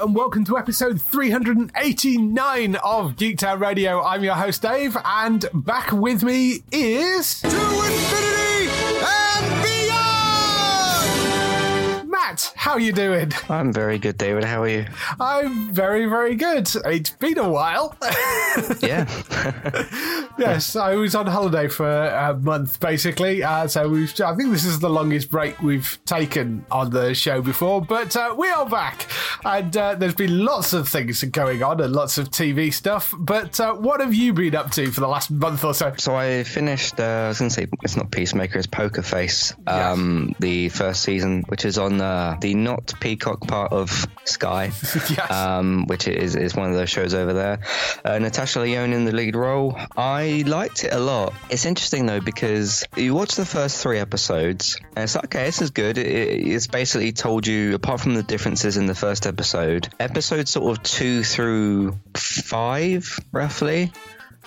[0.00, 4.02] And welcome to episode 389 of Geektown Radio.
[4.02, 8.29] I'm your host Dave, and back with me is to infinity
[12.60, 13.32] How you doing?
[13.48, 14.44] I'm very good, David.
[14.44, 14.84] How are you?
[15.18, 16.68] I'm very, very good.
[16.84, 17.96] It's been a while.
[18.80, 19.06] Yeah.
[20.38, 23.44] yes, I was on holiday for a month basically.
[23.44, 27.42] Uh, so we've, I think this is the longest break we've taken on the show
[27.42, 29.06] before, but uh, we are back,
[29.44, 33.14] and uh, there's been lots of things going on and lots of TV stuff.
[33.16, 35.94] But uh, what have you been up to for the last month or so?
[35.96, 36.98] so I finished.
[36.98, 39.54] Uh, I was going to say it's not Peacemaker, it's Poker Face.
[39.68, 44.70] Um, the first season, which is on uh, the not Peacock part of Sky.
[45.10, 45.30] Yes.
[45.30, 47.60] Um, which is is one of those shows over there.
[48.04, 49.76] Uh, Natasha Lyonne in the lead role.
[49.96, 51.32] I liked it a lot.
[51.48, 55.62] It's interesting though because you watch the first three episodes and it's like, okay, this
[55.62, 55.98] is good.
[55.98, 60.50] It, it- it's basically told you apart from the differences in the first episode, episodes
[60.50, 63.92] sort of two through five roughly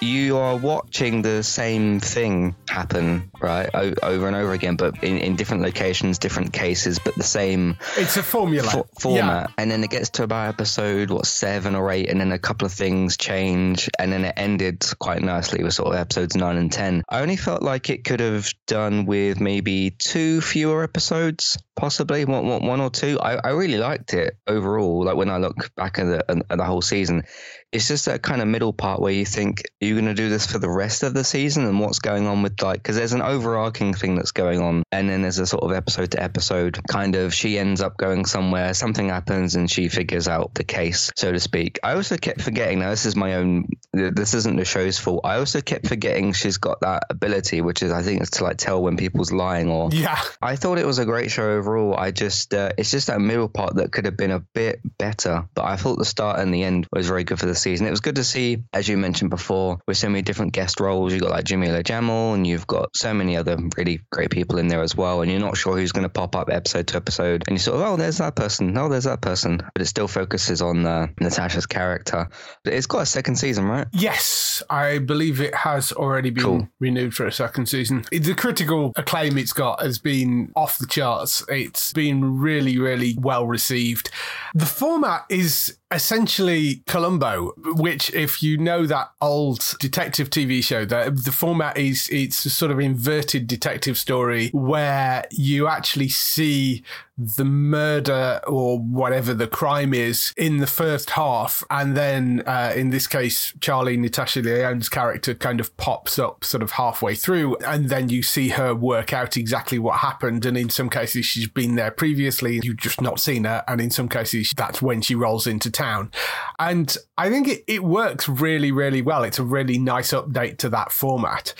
[0.01, 5.17] you are watching the same thing happen, right, o- over and over again, but in,
[5.17, 8.69] in different locations, different cases, but the same It's a formula.
[8.69, 9.51] fo- format.
[9.57, 12.65] And then it gets to about episode what seven or eight, and then a couple
[12.65, 16.71] of things change, and then it ended quite nicely with sort of episodes nine and
[16.71, 17.03] ten.
[17.09, 22.47] I only felt like it could have done with maybe two fewer episodes, possibly one,
[22.47, 23.19] one, one or two.
[23.19, 25.05] I, I really liked it overall.
[25.05, 27.23] Like when I look back at the, at the whole season,
[27.71, 30.29] it's just that kind of middle part where you think are you going to do
[30.29, 33.13] this for the rest of the season and what's going on with like because there's
[33.13, 36.79] an overarching thing that's going on and then there's a sort of episode to episode
[36.87, 41.11] kind of she ends up going somewhere something happens and she figures out the case
[41.15, 44.65] so to speak i also kept forgetting now this is my own this isn't the
[44.65, 48.29] show's fault i also kept forgetting she's got that ability which is i think is
[48.29, 50.19] to like tell when people's lying or yeah.
[50.41, 51.95] I thought it was a great show overall.
[51.95, 55.47] I just, uh, it's just that middle part that could have been a bit better.
[55.53, 57.87] But I thought the start and the end was very good for the season.
[57.87, 61.13] It was good to see, as you mentioned before, with so many different guest roles.
[61.13, 64.67] You've got like Jameela Jamil and you've got so many other really great people in
[64.67, 65.21] there as well.
[65.21, 67.43] And you're not sure who's going to pop up episode to episode.
[67.47, 68.77] And you sort of, oh, there's that person.
[68.77, 69.57] Oh, there's that person.
[69.73, 72.27] But it still focuses on uh, Natasha's character.
[72.63, 73.87] But it's got a second season, right?
[73.93, 76.67] Yes, I believe it has already been Cool.
[76.79, 78.03] renewed for a second season.
[78.11, 81.43] The critical acclaim it's got has been off the charts.
[81.49, 84.09] It's been really, really well received.
[84.53, 91.11] The format is essentially Columbo, which, if you know that old detective TV show, the,
[91.23, 96.83] the format is it's a sort of inverted detective story where you actually see
[97.17, 102.89] the murder or whatever the crime is in the first half, and then uh, in
[102.89, 107.89] this case, Charlie Natasha Lyonne's character kind of pops up sort of halfway through, and
[107.89, 110.45] then you see her work out exactly what happened.
[110.45, 113.91] And in some cases, she's been there previously, you've just not seen her, and in
[113.91, 116.11] some cases, that's when she rolls into town.
[116.57, 119.23] And I think it, it works really, really well.
[119.23, 121.53] It's a really nice update to that format.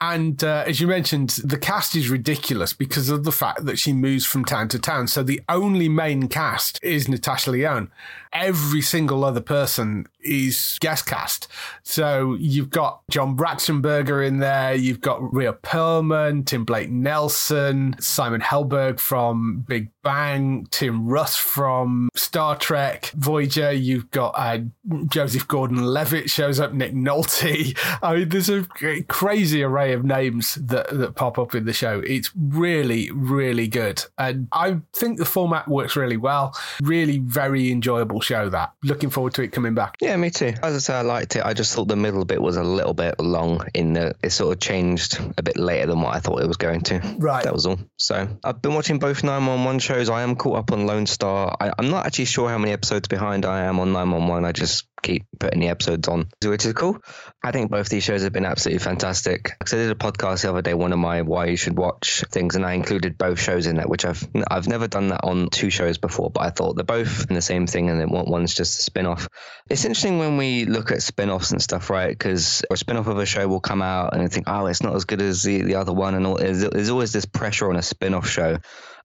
[0.00, 3.92] And uh, as you mentioned, the cast is ridiculous because of the fact that she
[3.92, 5.08] moves from town to town.
[5.08, 7.90] So the only main cast is Natasha Lyonne.
[8.32, 11.48] Every single other person is guest cast.
[11.82, 18.40] So you've got John Ratzenberger in there, you've got Rhea Perlman, Tim Blake Nelson, Simon
[18.40, 23.72] Helberg from Big Bang, Tim Russ from Star Trek, Voyager.
[23.72, 24.58] You've got uh,
[25.06, 27.76] Joseph Gordon-Levitt shows up, Nick Nolte.
[28.02, 28.64] I mean, there's a
[29.08, 32.00] crazy array of names that that pop up in the show.
[32.06, 36.54] It's really, really good, and I think the format works really well.
[36.80, 38.48] Really, very enjoyable show.
[38.48, 39.96] That looking forward to it coming back.
[40.00, 40.54] Yeah, me too.
[40.62, 41.44] As I say, I liked it.
[41.44, 44.54] I just thought the middle bit was a little bit long in the it sort
[44.54, 47.00] of changed a bit later than what I thought it was going to.
[47.18, 47.44] Right.
[47.44, 47.78] That was all.
[47.96, 50.08] So I've been watching both 911 shows.
[50.08, 51.56] I am caught up on Lone Star.
[51.60, 54.44] I, I'm not actually sure how many episodes behind I am on 911.
[54.44, 56.98] I just keep putting the episodes on, which is cool.
[57.42, 59.52] I think both these shows have been absolutely fantastic.
[59.58, 62.24] Because I did a podcast the other day, one of my why you should watch
[62.30, 65.48] things, and I included both shows in it, which I've I've never done that on
[65.50, 68.54] two shows before, but I thought they're both in the same thing, and then one's
[68.54, 69.28] just a spin off.
[69.68, 72.10] It's interesting when we look at spin offs and stuff, right?
[72.10, 74.94] Because a spin off of a show will come out and think, oh, it's not
[74.94, 76.36] as good as the, the other one, and all.
[76.36, 78.58] There's, there's always this pressure on a spin off show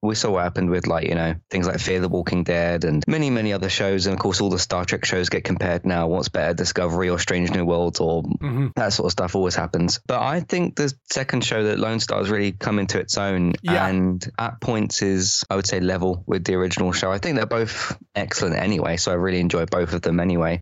[0.05, 3.03] we saw what happened with like you know things like Fear the Walking Dead and
[3.07, 6.07] many many other shows, and of course all the Star Trek shows get compared now.
[6.07, 8.67] What's better, Discovery or Strange New Worlds or Mm-hmm.
[8.75, 9.99] that sort of stuff always happens.
[10.07, 13.53] But I think the second show that Lone Star has really come into its own,
[13.61, 13.87] Yeah.
[13.87, 17.11] and at points is I would say level with the original show.
[17.11, 20.61] I think they're both excellent anyway, so I really enjoy both of them anyway.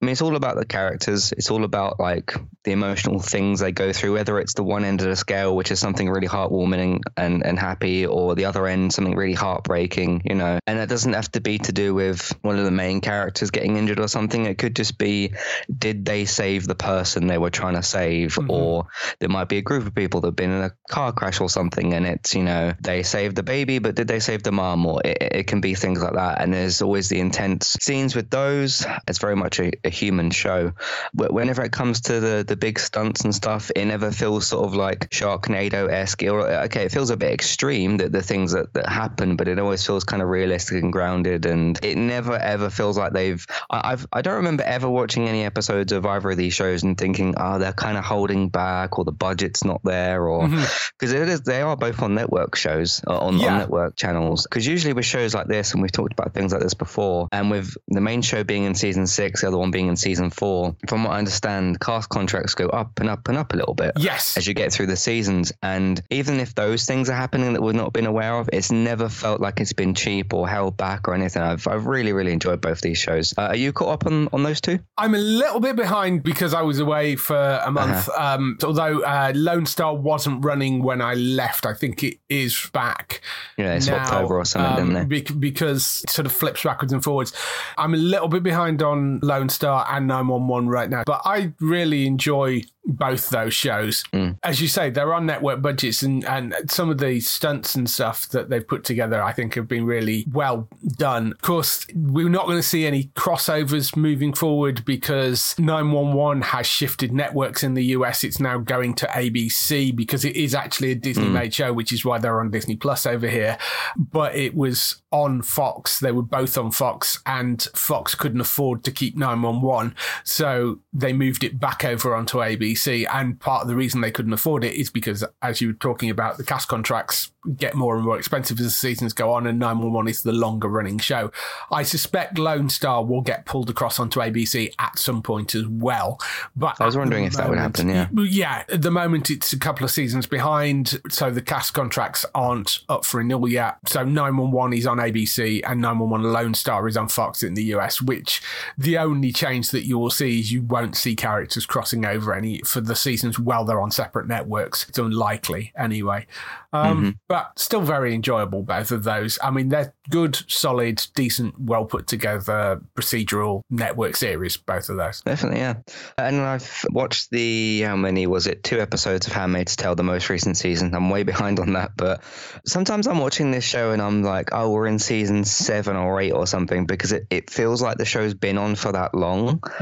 [0.00, 1.32] I mean, it's all about the characters.
[1.32, 5.02] It's all about like the emotional things they go through, whether it's the one end
[5.02, 8.94] of the scale, which is something really heartwarming and, and happy, or the other end,
[8.94, 10.58] something really heartbreaking, you know.
[10.66, 13.76] And it doesn't have to be to do with one of the main characters getting
[13.76, 14.46] injured or something.
[14.46, 15.34] It could just be,
[15.76, 18.36] did they save the person they were trying to save?
[18.36, 18.50] Mm-hmm.
[18.50, 18.86] Or
[19.18, 21.50] there might be a group of people that have been in a car crash or
[21.50, 24.86] something, and it's, you know, they saved the baby, but did they save the mom?
[24.86, 26.40] Or it, it can be things like that.
[26.40, 28.86] And there's always the intense scenes with those.
[29.06, 30.72] It's very much a, a human show.
[31.14, 34.66] But whenever it comes to the, the big stunts and stuff, it never feels sort
[34.66, 36.22] of like Sharknado esque.
[36.22, 39.84] Okay, it feels a bit extreme that the things that, that happen, but it always
[39.84, 41.46] feels kind of realistic and grounded.
[41.46, 43.44] And it never ever feels like they've.
[43.68, 46.96] I, I've I don't remember ever watching any episodes of either of these shows and
[46.96, 51.28] thinking, oh, they're kind of holding back, or the budget's not there, or because it
[51.28, 53.52] is they are both on network shows uh, on, Yeah.
[53.52, 54.44] on network channels.
[54.44, 57.50] Because usually with shows like this, and we've talked about things like this before, and
[57.50, 60.76] with the main show being in season six, the other one being in season four,
[60.88, 63.92] from what I understand, cast contracts go up and up and up a little bit
[63.96, 64.36] Yes.
[64.36, 65.52] as you get through the seasons.
[65.62, 69.08] And even if those things are happening that we've not been aware of, it's never
[69.08, 71.42] felt like it's been cheap or held back or anything.
[71.42, 73.34] I've, I've really, really enjoyed both these shows.
[73.36, 74.78] Uh, are you caught up on, on those two?
[74.98, 78.08] I'm a little bit behind because I was away for a month.
[78.08, 78.34] Uh-huh.
[78.34, 83.20] Um, although uh, Lone Star wasn't running when I left, I think it is back.
[83.56, 85.20] Yeah, swapped now, over or something, um, didn't they?
[85.20, 87.32] bec- because it sort of flips backwards and forwards.
[87.76, 92.06] I'm a little bit behind on Lone Star and 911 right now, but I really
[92.06, 94.04] enjoy both those shows.
[94.12, 94.38] Mm.
[94.42, 98.28] As you say, they're on network budgets, and, and some of the stunts and stuff
[98.30, 101.32] that they've put together, I think, have been really well done.
[101.32, 107.12] Of course, we're not going to see any crossovers moving forward because 911 has shifted
[107.12, 108.24] networks in the US.
[108.24, 112.04] It's now going to ABC because it is actually a Disney made show, which is
[112.04, 113.58] why they're on Disney Plus over here.
[113.96, 116.00] But it was on Fox.
[116.00, 119.94] They were both on Fox, and Fox couldn't afford to keep 911.
[120.24, 122.79] So they moved it back over onto ABC.
[122.88, 126.10] And part of the reason they couldn't afford it is because, as you were talking
[126.10, 129.58] about, the cast contracts get more and more expensive as the seasons go on, and
[129.58, 131.32] 911 is the longer running show.
[131.70, 136.18] I suspect Lone Star will get pulled across onto ABC at some point as well.
[136.54, 138.06] But I was wondering if that would happen, yeah.
[138.06, 142.26] Mm, yeah, at the moment it's a couple of seasons behind, so the cast contracts
[142.34, 143.78] aren't up for renewal yet.
[143.86, 148.02] So 911 is on ABC and 911 Lone Star is on Fox in the US,
[148.02, 148.42] which
[148.76, 152.59] the only change that you will see is you won't see characters crossing over any
[152.66, 154.88] for the seasons while they're on separate networks.
[154.88, 156.26] It's unlikely anyway.
[156.72, 159.38] Um, But still very enjoyable, both of those.
[159.42, 165.20] I mean, they're good, solid, decent, well put together procedural network series, both of those.
[165.22, 165.74] Definitely, yeah.
[166.16, 168.62] And I've watched the how many was it?
[168.62, 170.94] Two episodes of Handmaid's Tale, the most recent season.
[170.94, 172.22] I'm way behind on that, but
[172.66, 176.32] sometimes I'm watching this show and I'm like, oh, we're in season seven or eight
[176.32, 179.62] or something because it, it feels like the show's been on for that long,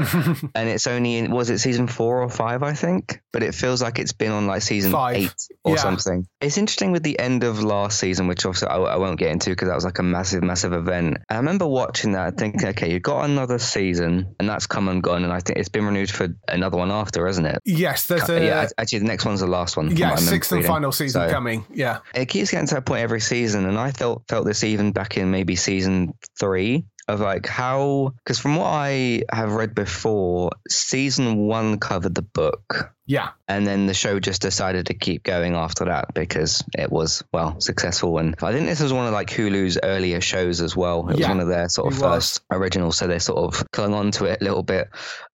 [0.55, 3.81] and it's only in was it season four or five, I think, but it feels
[3.81, 5.15] like it's been on like season Five.
[5.15, 5.33] eight
[5.63, 5.81] or Yeah.
[5.81, 6.25] something.
[6.41, 9.49] It's interesting with the end of last season, which obviously I, I won't get into
[9.51, 11.17] because that was like a massive, massive event.
[11.29, 15.01] I remember watching that and thinking, okay, you've got another season and that's come and
[15.03, 17.59] gone, and I think it's been renewed for another one after, isn't it?
[17.65, 19.95] Yes, there's a yeah, actually, the next one's the last one.
[19.95, 20.71] yeah I sixth and reading.
[20.71, 21.65] final season So- coming.
[21.73, 21.99] Yeah.
[22.13, 25.17] it keeps getting to that point every season, and I felt felt this even back
[25.17, 31.47] in maybe season three of like how because from what I have read before, season
[31.47, 32.93] one covered the book.
[33.09, 33.29] Yeah.
[33.47, 37.59] And then the show just decided to keep going after that because it was well
[37.59, 38.19] successful.
[38.19, 40.99] And I think this was one of like Hulu's earlier shows as well.
[41.09, 42.13] It was Yeah, one of their sort of it was.
[42.13, 44.89] first originals, so they sort of clung on to it a little bit.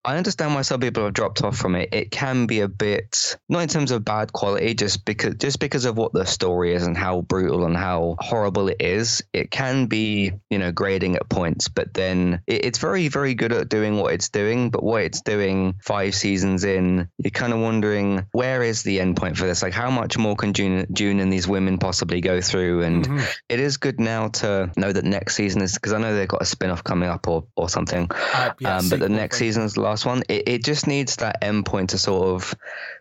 [0.05, 1.89] I understand why some people have dropped off from it.
[1.91, 5.84] It can be a bit not in terms of bad quality, just because just because
[5.84, 9.22] of what the story is and how brutal and how horrible it is.
[9.34, 13.51] It can be you know grading at points, but then it, it's very very good
[13.51, 14.70] at doing what it's doing.
[14.70, 19.17] But what it's doing five seasons in, you're kind of wondering where is the end
[19.17, 19.62] point for this?
[19.62, 22.84] Like how much more can June, June and these women possibly go through?
[22.84, 23.25] And Mm-hmm.
[23.50, 26.41] it is good now to know that next season is because I know they've got
[26.41, 28.10] a spin off coming up or or something.
[28.12, 29.48] Uh, yeah, um, but the next thing.
[29.50, 30.24] season's the last one.
[30.29, 32.53] It, it just needs that end point to sort of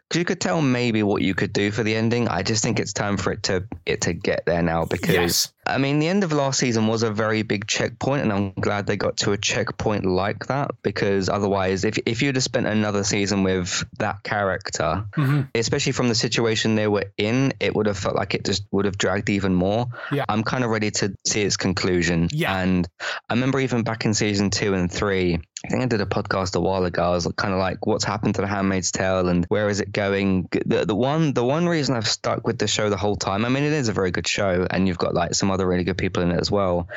[0.08, 2.28] because you could tell maybe what you could do for the ending.
[2.28, 5.52] I just think it's time for it to it to get there now because Yes.
[5.66, 8.86] I mean the end of last season was a very big checkpoint, and I'm glad
[8.86, 13.04] they got to a checkpoint like that because otherwise, if if you'd have spent another
[13.04, 15.42] season with that character, Mm-hmm.
[15.54, 18.84] especially from the situation they were in, it would have felt like it just would
[18.84, 19.86] have dragged even more.
[20.12, 20.24] Yeah.
[20.28, 22.28] I'm kind of ready to see its conclusion.
[22.32, 22.56] Yeah.
[22.58, 22.88] And
[23.28, 26.56] I remember even back in season two and three, I think I did a podcast
[26.56, 27.02] a while ago.
[27.02, 29.92] I was kind of like, what's happened to The Handmaid's Tale and where is it
[29.92, 30.48] going?
[30.50, 33.48] The, the one the one reason I've stuck with the show the whole time, I
[33.48, 35.98] mean, it is a very good show and you've got like some other really good
[35.98, 36.88] people in it as well,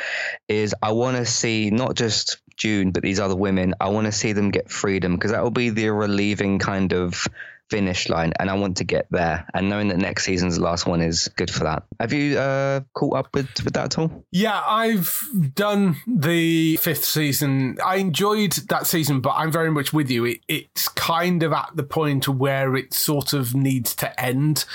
[0.48, 4.12] is I want to see not just June, but these other women, I want to
[4.12, 7.28] see them get freedom because that will be the relieving kind of
[7.70, 10.86] finish line and I want to get there and knowing that next season's the last
[10.86, 11.84] one is good for that.
[12.00, 14.26] Have you uh, caught up with, with that at all?
[14.32, 15.22] Yeah, I've
[15.54, 17.78] done the fifth season.
[17.84, 20.26] I enjoyed that season, but I'm very much with you.
[20.26, 24.66] It, it's kind of at the point where it sort of needs to end.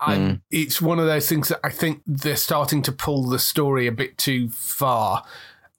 [0.00, 3.86] I, It's one of those things that I think they're starting to pull the story
[3.86, 5.24] a bit too far.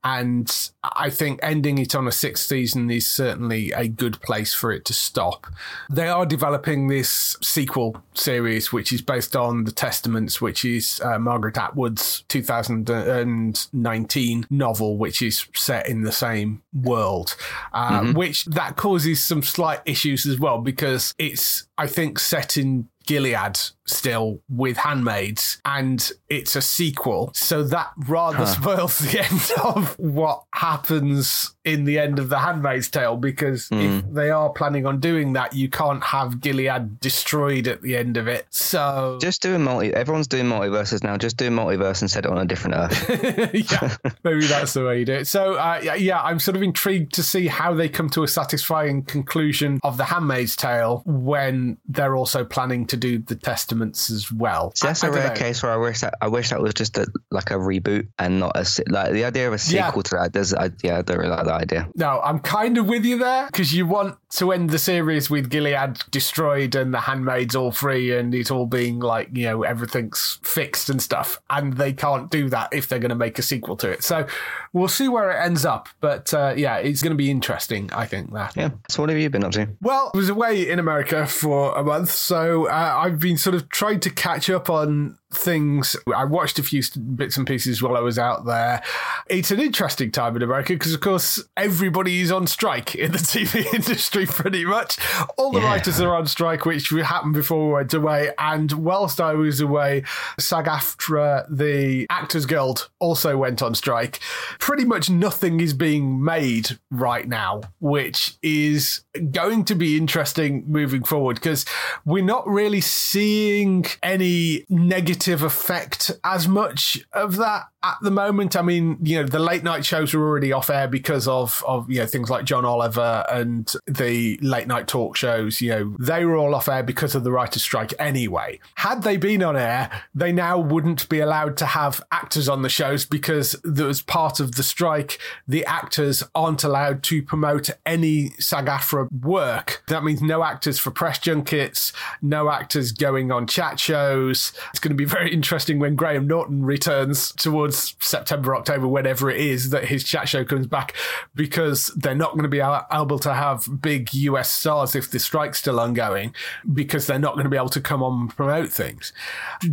[0.04, 0.52] And
[0.84, 4.84] I think ending it on a sixth season is certainly a good place for it
[4.86, 5.46] to stop.
[5.92, 11.20] They are developing this sequel series, which is based on The Testaments, which is uh,
[11.20, 17.36] Margaret Atwood's 2019 novel, which is set in the same world,
[17.74, 22.90] uh, which that causes some slight issues as well because it's, I think, set in
[23.06, 29.98] Gilead still with handmaids and it's a sequel so that rather spoils the end of
[30.00, 35.00] what happens in the end of the handmaid's tale because if they are planning on
[35.00, 39.56] doing that you can't have gilead destroyed at the end of it so Just do
[39.56, 39.94] a multi.
[39.94, 41.18] Everyone's doing multiverses now.
[41.18, 43.10] Just do multiverse and set it on a different Earth.
[43.72, 45.28] yeah, maybe that's the way you do it.
[45.28, 49.04] So, uh, yeah, I'm sort of intrigued to see how they come to a satisfying
[49.04, 53.36] conclusion of The Handmaid's Tale when they're also planning to do the
[53.72, 54.72] As well.
[54.76, 55.34] So that's I- a I rare know.
[55.36, 58.40] case where I wish that I wish that was just a, like a reboot and
[58.40, 59.88] not a like the idea of a Yeah.
[59.88, 60.32] sequel to that.
[60.32, 61.90] Does I, yeah, I don't really like that idea.
[61.96, 65.50] No, I'm kind of with you there because you want to end the series with
[65.50, 70.40] Gilead destroyed and the handmaids all free and it all being like, you know, everything's
[70.44, 71.40] fixed and stuff.
[71.50, 74.04] And they can't do that if they're going to make a sequel to it.
[74.04, 74.26] So
[74.74, 75.90] we'll see where it ends up.
[76.00, 78.56] But uh, yeah, it's going to be interesting, I think, that.
[78.56, 78.70] Yeah.
[78.90, 79.68] So what have you been up to?
[79.82, 83.70] Well, I was away in America for a month, so uh, I've been sort of
[83.70, 85.96] trying to catch up on things.
[86.14, 86.82] I watched a few
[87.16, 88.82] bits and pieces while I was out there.
[89.30, 93.18] It's an interesting time in America because, of course, everybody is on strike in the
[93.20, 94.98] TV industry pretty much.
[95.38, 95.68] All the Yeah.
[95.68, 98.32] writers are on strike, which happened before we went away.
[98.38, 100.04] And whilst I was away,
[100.38, 104.20] SAG AFTRA, the Actors Guild, also went on strike.
[104.62, 109.02] Pretty much nothing is being made right now, which is
[109.32, 111.66] going to be interesting moving forward because
[112.06, 118.56] we're not really seeing any negative effect as much of that at the moment.
[118.56, 121.90] I mean, you know, the late night shows were already off air because of of
[121.90, 125.62] you know things like John Oliver and the late night talk shows.
[125.62, 128.60] You know, they were all off air because of the writers' strike anyway.
[128.76, 132.70] Had they been on air, they now wouldn't be allowed to have actors on the
[132.70, 135.20] shows because there was part of the strike.
[135.48, 139.84] The actors aren't allowed to promote any SAG-AFTRA work.
[139.88, 144.54] That means no actors for press junkets, no actors going on chat shows.
[144.72, 149.40] It's going to be very interesting when Graham Norton returns towards September, October, whenever it
[149.40, 150.96] is that his chat show comes back,
[151.36, 155.60] because they're not going to be able to have big US stars if the strike's
[155.60, 156.34] still ongoing,
[156.74, 159.14] because they're not going to be able to come on and promote things.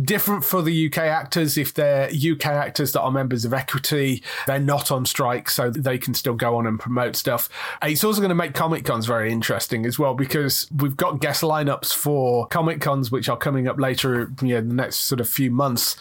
[0.01, 1.57] Different for the UK actors.
[1.57, 5.97] If they're UK actors that are members of Equity, they're not on strike, so they
[5.97, 7.49] can still go on and promote stuff.
[7.81, 11.41] It's also going to make Comic Cons very interesting as well, because we've got guest
[11.41, 15.27] lineups for Comic Cons, which are coming up later, you know, the next sort of
[15.27, 15.95] few months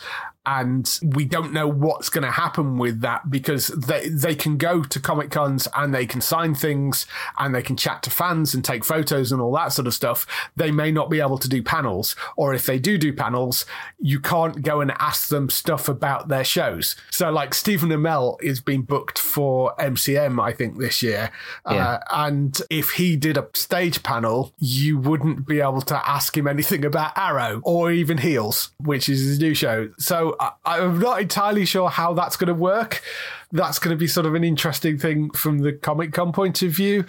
[0.48, 4.82] and we don't know what's going to happen with that because they they can go
[4.82, 7.04] to comic cons and they can sign things
[7.38, 10.26] and they can chat to fans and take photos and all that sort of stuff.
[10.56, 13.66] They may not be able to do panels or if they do do panels
[13.98, 16.96] you can't go and ask them stuff about their shows.
[17.10, 21.30] So like Stephen Amell is being booked for MCM I think this year.
[21.70, 21.86] Yeah.
[21.86, 26.46] uh, and if he did a stage panel you wouldn't be able to ask him
[26.48, 29.90] anything about Arrow or even Heels which is his new show.
[29.98, 33.02] So I, I'm not entirely sure how that's going to work
[33.50, 36.72] that's going to be sort of an interesting thing from the Comic Con point of
[36.72, 37.04] view.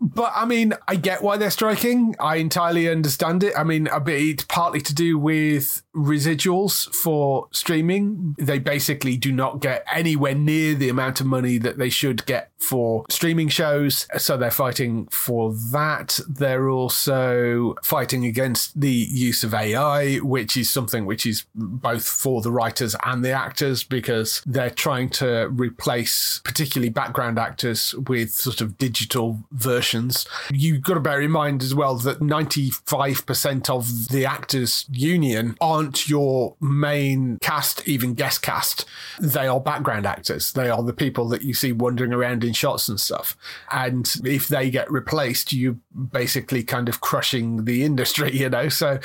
[0.00, 2.14] But I mean, I get why they're striking.
[2.20, 3.52] I entirely understand it.
[3.56, 8.36] I mean, a bit it's partly to do with residuals for streaming.
[8.38, 12.50] They basically do not get anywhere near the amount of money that they should get
[12.58, 14.06] for streaming shows.
[14.16, 16.20] So they're fighting for that.
[16.28, 22.42] They're also fighting against the use of AI, which is something which is both for
[22.42, 25.79] the writers and the actors because they're trying to replace
[26.44, 30.26] particularly background actors with sort of digital versions.
[30.50, 36.08] You've got to bear in mind as well that 95% of the actors union aren't
[36.08, 38.84] your main cast, even guest cast.
[39.18, 40.52] They are background actors.
[40.52, 43.36] They are the people that you see wandering around in shots and stuff.
[43.70, 45.76] And if they get replaced, you're
[46.12, 48.68] basically kind of crushing the industry, you know?
[48.68, 48.98] So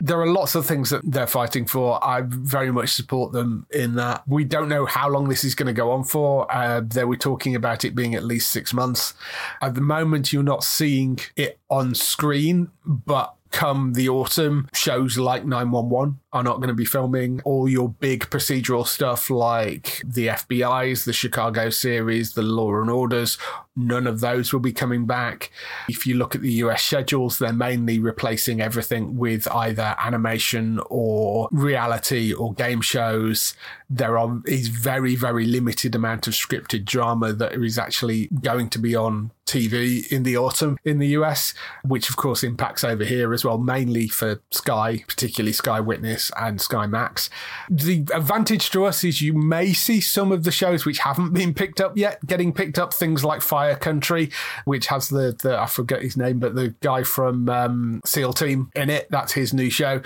[0.00, 2.02] there are lots of things that they're fighting for.
[2.04, 4.26] I very much support them in that.
[4.26, 6.21] We don't know how long this is going to go on for.
[6.50, 9.14] Uh, they were talking about it being at least six months.
[9.60, 15.44] At the moment, you're not seeing it on screen, but come the autumn, shows like
[15.44, 17.40] 911 are not going to be filming.
[17.44, 23.38] All your big procedural stuff like the FBI's, the Chicago series, the Law and Orders,
[23.76, 25.50] none of those will be coming back.
[25.88, 31.48] If you look at the US schedules, they're mainly replacing everything with either animation or
[31.52, 33.54] reality or game shows.
[33.88, 38.78] There are is very, very limited amount of scripted drama that is actually going to
[38.78, 41.54] be on TV in the autumn in the US,
[41.84, 46.60] which of course impacts over here as well, mainly for Sky, particularly Sky Witness and
[46.60, 47.28] Sky Max.
[47.70, 51.54] The advantage to us is you may see some of the shows which haven't been
[51.54, 54.30] picked up yet getting picked up, things like Fire Country,
[54.64, 58.70] which has the, the I forget his name, but the guy from um, SEAL Team
[58.74, 59.08] in it.
[59.10, 60.00] That's his new show.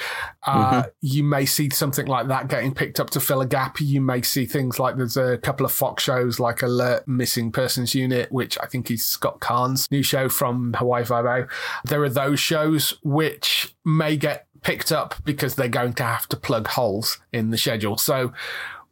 [0.47, 0.89] Uh, mm-hmm.
[1.01, 3.81] You may see something like that getting picked up to fill a gap.
[3.81, 7.95] You may see things like there's a couple of Fox shows like Alert Missing Persons
[7.95, 11.47] Unit, which I think is Scott Caan's new show from Hawaii Five-O.
[11.85, 16.37] There are those shows which may get picked up because they're going to have to
[16.37, 17.97] plug holes in the schedule.
[17.97, 18.33] So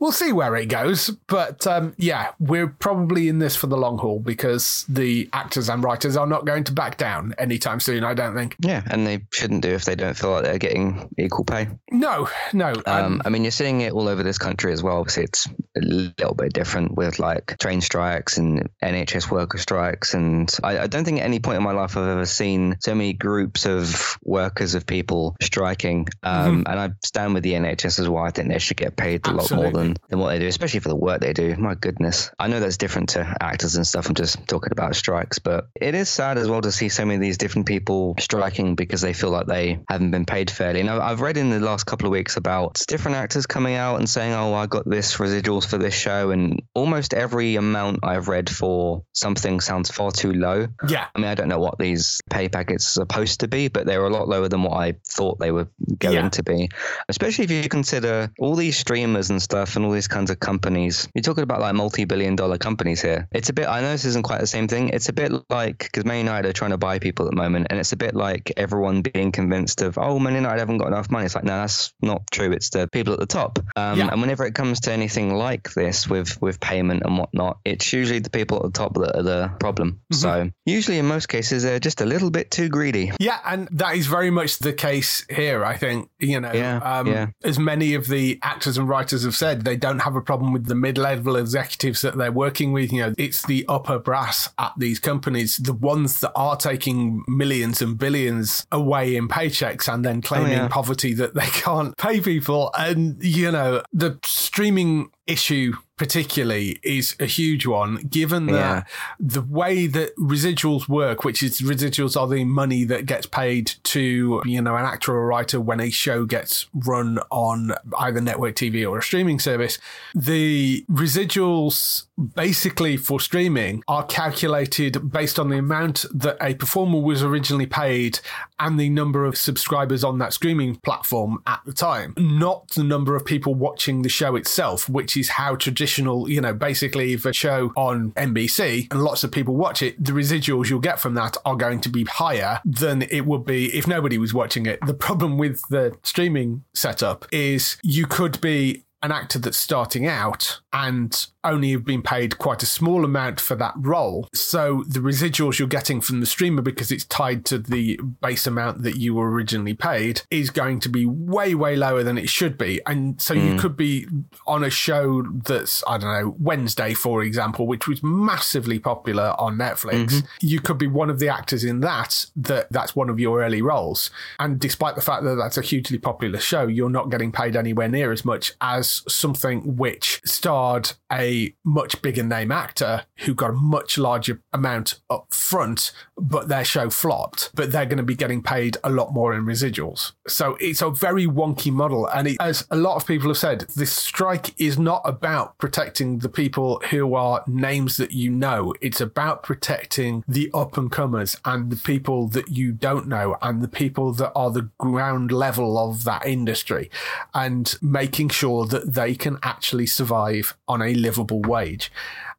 [0.05, 1.09] we'll see where it goes.
[1.29, 5.83] But um, yeah, we're probably in this for the long haul because the actors and
[5.83, 8.55] writers are not going to back down anytime soon, I don't think.
[8.61, 11.69] Yeah, and they shouldn't do if they don't feel like they're getting equal pay.
[11.91, 12.75] No, no.
[12.85, 14.99] Um, um, I mean, you're seeing it all over this country as well.
[14.99, 20.13] Obviously, it's a little bit different with like train strikes and NHS worker strikes.
[20.13, 22.95] And I, I don't think at any point in my life I've ever seen so
[22.95, 26.09] many groups of workers, of people striking.
[26.23, 26.71] Um, mm-hmm.
[26.71, 28.25] And I stand with the NHS as well.
[28.25, 29.57] I think they should get paid a Absolutely.
[29.57, 31.57] lot more than than what they do, especially for the work they do.
[31.57, 32.31] My goodness.
[32.39, 34.09] I know that's different to actors and stuff.
[34.09, 37.17] I'm just talking about strikes, but it is sad as well to see so many
[37.17, 40.83] of these different people striking because they feel like they haven't been paid fairly.
[40.83, 44.09] Now, I've read in the last couple of weeks about different actors coming out and
[44.09, 46.31] saying, oh, I got this residuals for this show.
[46.31, 50.69] And almost every amount I've read for something sounds far too low.
[50.89, 51.07] Yeah.
[51.15, 54.05] I mean, I don't know what these pay packets are supposed to be, but they're
[54.05, 55.69] a lot lower than what I thought they were
[55.99, 56.29] going yeah.
[56.29, 56.69] to be,
[57.09, 61.09] especially if you consider all these streamers and stuff and all these kinds of companies.
[61.15, 63.29] You're talking about like multi-billion dollar companies here.
[63.33, 63.69] It's a bit.
[63.69, 64.91] I know this isn't quite the same thing.
[64.91, 67.69] It's a bit like because Man United are trying to buy people at the moment,
[67.71, 71.11] and it's a bit like everyone being convinced of oh Man United haven't got enough
[71.11, 71.27] money.
[71.27, 72.53] It's like no, that's not true.
[72.53, 73.59] It's the people at the top.
[73.77, 74.09] Um, yeah.
[74.11, 78.19] And whenever it comes to anything like this with with payment and whatnot, it's usually
[78.21, 80.01] the people at the top that are the problem.
[80.13, 80.15] Mm-hmm.
[80.15, 83.13] So usually in most cases they're just a little bit too greedy.
[83.19, 85.65] Yeah, and that is very much the case here.
[85.65, 87.27] I think you know, yeah, um, yeah.
[87.43, 90.67] as many of the actors and writers have said, they don't have a problem with
[90.67, 92.93] the mid-level executives that they're working with.
[92.93, 97.83] You know, it's the upper brass at these companies, the ones that are taking millions
[97.83, 100.69] and billions away in paychecks and then claiming oh, yeah.
[100.69, 102.71] poverty that they can't pay people.
[102.79, 108.83] And you know, the streaming issue particularly is a huge one given that yeah.
[109.21, 114.43] the way that residuals work which is residuals are the money that gets paid to
[114.45, 118.89] you know an actor or writer when a show gets run on either network TV
[118.89, 119.79] or a streaming service
[120.15, 127.23] the residuals basically for streaming are calculated based on the amount that a performer was
[127.23, 128.19] originally paid
[128.59, 133.17] and the number of subscribers on that streaming platform at the time not the number
[133.17, 137.33] of people watching the show itself which is how traditional, you know, basically if a
[137.33, 141.37] show on NBC and lots of people watch it, the residuals you'll get from that
[141.45, 144.79] are going to be higher than it would be if nobody was watching it.
[144.87, 150.61] The problem with the streaming setup is you could be an actor that's starting out
[150.75, 154.29] and only have been paid quite a small amount for that role.
[154.35, 158.83] So the residuals you're getting from the streamer, because it's tied to the base amount
[158.83, 162.59] that you were originally paid, is going to be way, way lower than it should
[162.59, 162.81] be.
[162.87, 163.59] And so you hmm.
[163.59, 164.09] could be
[164.47, 169.57] on a show that's, I don't know, Wednesday, for example, which was massively popular on
[169.57, 170.07] Netflix.
[170.07, 170.27] Mm-hmm.
[170.41, 173.63] You could be one of the actors in that, that that's one of your early
[173.63, 174.11] roles.
[174.41, 177.89] And despite the fact that that's a hugely popular show, you're not getting paid anywhere
[177.89, 180.21] near as much as something which
[180.65, 186.49] starred a much bigger name actor who got a much larger amount up front, but
[186.49, 187.51] their show flopped.
[187.55, 190.13] But they're going to be getting paid a lot more in residuals.
[190.27, 192.07] So it's a very wonky model.
[192.07, 196.19] And it, as a lot of people have said, this strike is not about protecting
[196.19, 198.75] the people who are names that you know.
[198.81, 203.63] It's about protecting the up and comers and the people that you don't know and
[203.63, 206.91] the people that are the ground level of that industry
[207.35, 211.91] and making sure that they can actually survive on a livable wage.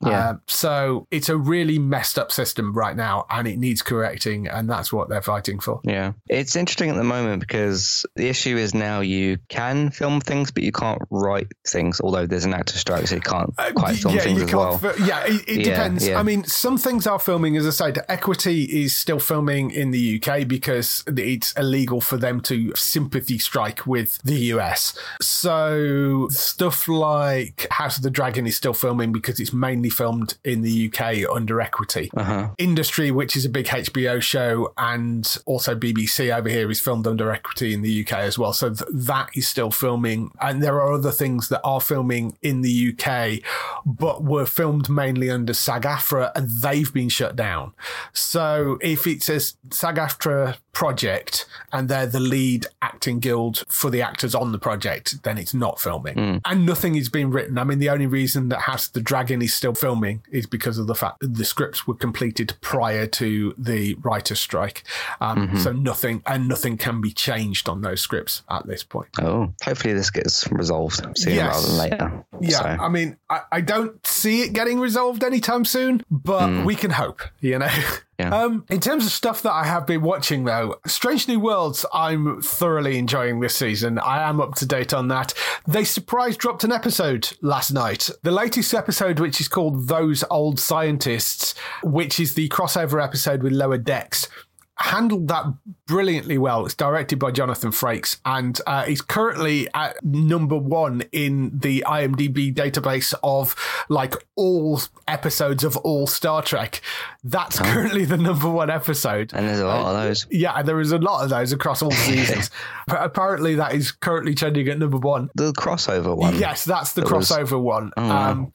[0.03, 0.29] Yeah.
[0.29, 4.69] Uh, so it's a really messed up system right now and it needs correcting, and
[4.69, 5.79] that's what they're fighting for.
[5.83, 6.13] Yeah.
[6.29, 10.63] It's interesting at the moment because the issue is now you can film things, but
[10.63, 14.17] you can't write things, although there's an actor strike, so you can't quite film Uh,
[14.17, 14.77] yeah, things you as can't well.
[14.77, 16.07] fi- yeah, it, it Yeah, depends.
[16.07, 16.19] yeah.
[16.19, 20.21] I mean, some things are filming, as I said, Equity is still filming in the
[20.21, 24.97] UK because it's illegal for them to sympathy strike with the US.
[25.21, 30.61] So stuff like House of the Dragon is still filming because it's mainly filmed in
[30.61, 32.09] the UK under Equity.
[32.15, 32.49] Uh-huh.
[32.57, 37.31] Industry, which is a big HBO show, and also BBC over here is filmed under
[37.31, 38.53] Equity in the UK as well.
[38.53, 40.31] So th- that is still filming.
[40.41, 43.41] And there are other things that are filming in the UK,
[43.85, 47.73] but were filmed mainly under SAG AFTRA and they've been shut down.
[48.13, 54.01] So if it's a SAG AFTRA project and they're the lead acting guild for the
[54.01, 56.13] actors on the project, then it's not filming.
[56.13, 56.37] Hmm.
[56.45, 57.57] And nothing is being written.
[57.57, 60.87] I mean, the only reason that House the Dragon is still filming is because of
[60.87, 64.83] the fact that the scripts were completed prior to the writer's strike.
[65.21, 65.57] Um, mm-hmm.
[65.59, 69.09] So nothing, and nothing can be changed on those scripts at this point.
[69.19, 71.55] Oh, hopefully this gets resolved sooner Yes.
[71.55, 72.25] rather than later.
[72.41, 76.65] Yeah, So, I mean, I, I don't see it getting resolved anytime soon, but hmm.
[76.65, 77.71] we can hope, you know.
[78.19, 78.33] Yeah.
[78.33, 82.41] Um, in terms of stuff that I have been watching, though, Strange New Worlds, I'm
[82.41, 83.99] thoroughly enjoying this season.
[83.99, 85.33] I am up to date on that.
[85.67, 88.09] They surprise dropped an episode last night.
[88.23, 93.51] The latest episode, which is called Those Old Scientists, which is the crossover episode with
[93.51, 94.29] Lower Decks
[94.77, 95.45] handled that
[95.87, 96.65] brilliantly well.
[96.65, 102.53] It's directed by Jonathan Frakes, and uh, he's currently at number one in the IMDb
[102.53, 103.55] database of
[103.89, 106.81] like all episodes of all Star Trek.
[107.23, 109.31] That's currently the number one episode.
[109.33, 110.27] and there's a lot of those.
[110.29, 112.49] Yeah, there is a lot of those across all seasons.
[112.87, 115.29] but apparently, that is currently trending at number one.
[115.35, 116.37] The crossover one.
[116.37, 117.91] Yes, that's the That was- crossover one.
[117.95, 118.51] Oh, wow.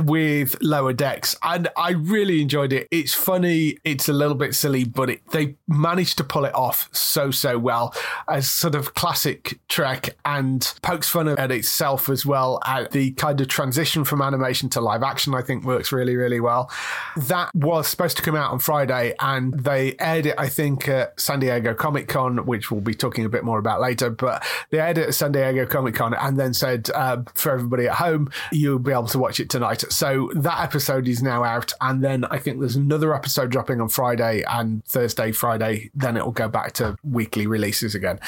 [0.00, 2.88] With lower decks and i really enjoyed it.
[2.90, 6.88] It's funny it's a little bit silly but it, they managed to pull it off
[6.92, 7.94] so so well.
[8.28, 12.60] As sort of classic trek and pokes fun at itself as well.
[12.66, 16.40] At the kind of transition from animation to live action i think works really really
[16.40, 16.70] well.
[17.16, 21.18] That was supposed to come out on friday and they aired it i think at
[21.18, 24.80] san diego comic con which we'll be talking a bit more about later but they
[24.80, 28.30] aired it at san diego comic con and then said uh, for everybody at home
[28.52, 32.24] you'll be able to watch it tonight so that episode is now out and then
[32.26, 36.72] i think there's another episode dropping on friday and thursday friday then it'll go back
[36.72, 38.18] to weekly releases again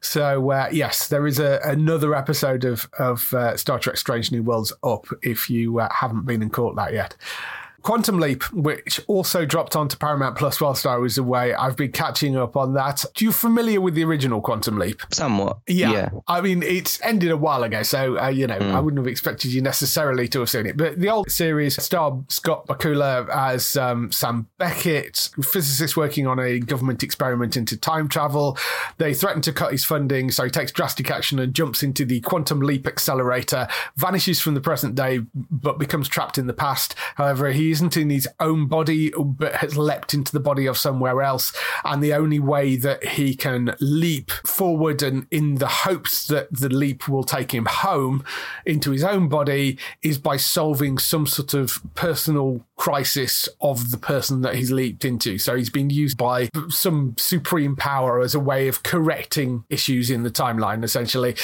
[0.00, 4.42] so uh, yes, there is a, another episode of of uh, Star Trek: Strange New
[4.42, 7.16] Worlds up if you uh, haven't been and caught that yet.
[7.82, 12.36] Quantum Leap, which also dropped onto Paramount Plus whilst I was away, I've been catching
[12.36, 13.04] up on that.
[13.14, 15.00] Do you familiar with the original Quantum Leap?
[15.12, 15.58] Somewhat.
[15.66, 15.92] Yeah.
[15.92, 16.10] Yeah.
[16.26, 19.52] I mean, it's ended a while ago, so, uh, you know, I wouldn't have expected
[19.52, 20.76] you necessarily to have seen it.
[20.76, 26.38] But the old series starred Scott Bakula as um, Sam Beckett, a physicist working on
[26.38, 28.58] a government experiment into time travel.
[28.98, 32.20] They threaten to cut his funding, so he takes drastic action and jumps into the
[32.20, 36.94] Quantum Leap accelerator, vanishes from the present day, but becomes trapped in the past.
[37.14, 41.22] However, he isn't in his own body, but has leapt into the body of somewhere
[41.22, 41.52] else.
[41.84, 46.68] And the only way that he can leap forward and in the hopes that the
[46.68, 48.24] leap will take him home
[48.64, 54.40] into his own body is by solving some sort of personal crisis of the person
[54.42, 55.36] that he's leaped into.
[55.36, 60.22] So he's been used by some supreme power as a way of correcting issues in
[60.22, 61.34] the timeline, essentially.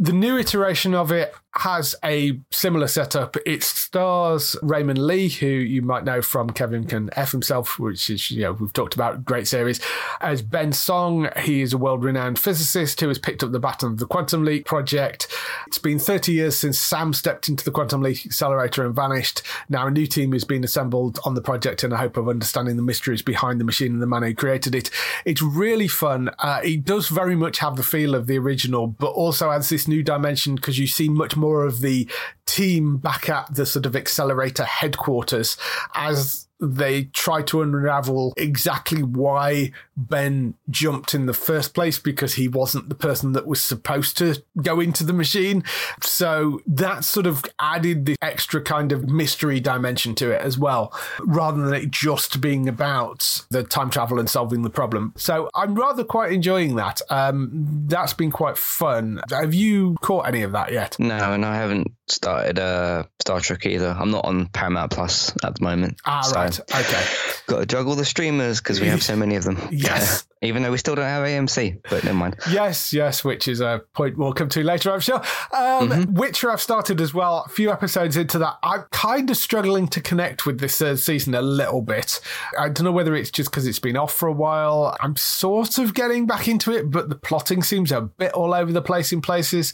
[0.00, 3.36] The new iteration of it has a similar setup.
[3.44, 8.30] It stars Raymond Lee, who you might know from Kevin Can F himself, which is,
[8.30, 9.78] you know, we've talked about, great series.
[10.20, 13.92] As Ben Song, he is a world renowned physicist who has picked up the baton
[13.92, 15.28] of the Quantum Leap project.
[15.66, 19.42] It's been 30 years since Sam stepped into the Quantum Leap accelerator and vanished.
[19.68, 22.76] Now a new team has been assembled on the project in the hope of understanding
[22.76, 24.90] the mysteries behind the machine and the man who created it.
[25.26, 26.30] It's really fun.
[26.38, 29.86] Uh, it does very much have the feel of the original, but also adds this
[29.86, 32.08] new dimension because you see much more of the
[32.46, 35.58] team back at the sort of accelerator headquarters
[35.94, 42.46] as they try to unravel exactly why Ben jumped in the first place because he
[42.46, 45.64] wasn't the person that was supposed to go into the machine.
[46.00, 50.96] So that sort of added the extra kind of mystery dimension to it as well,
[51.20, 55.12] rather than it just being about the time travel and solving the problem.
[55.16, 57.02] So I'm rather quite enjoying that.
[57.10, 57.50] Um,
[57.88, 59.20] that's been quite fun.
[59.30, 60.96] Have you caught any of that yet?
[60.98, 63.88] No, and I haven't started uh, Star Trek either.
[63.98, 65.98] I'm not on Paramount Plus at the moment.
[66.04, 66.60] Ah, so right.
[66.60, 67.04] Okay.
[67.46, 69.58] Got to juggle the streamers because we have so many of them.
[69.70, 70.24] Yes.
[70.42, 72.36] Even though we still don't have AMC, but never mind.
[72.50, 75.16] Yes, yes, which is a point we'll come to later, I'm sure.
[75.52, 76.14] Um, Mm-hmm.
[76.14, 77.44] Witcher, I've started as well.
[77.46, 81.34] A few episodes into that, I'm kind of struggling to connect with this third season
[81.34, 82.20] a little bit.
[82.58, 84.96] I don't know whether it's just because it's been off for a while.
[85.00, 88.72] I'm sort of getting back into it, but the plotting seems a bit all over
[88.72, 89.72] the place in places.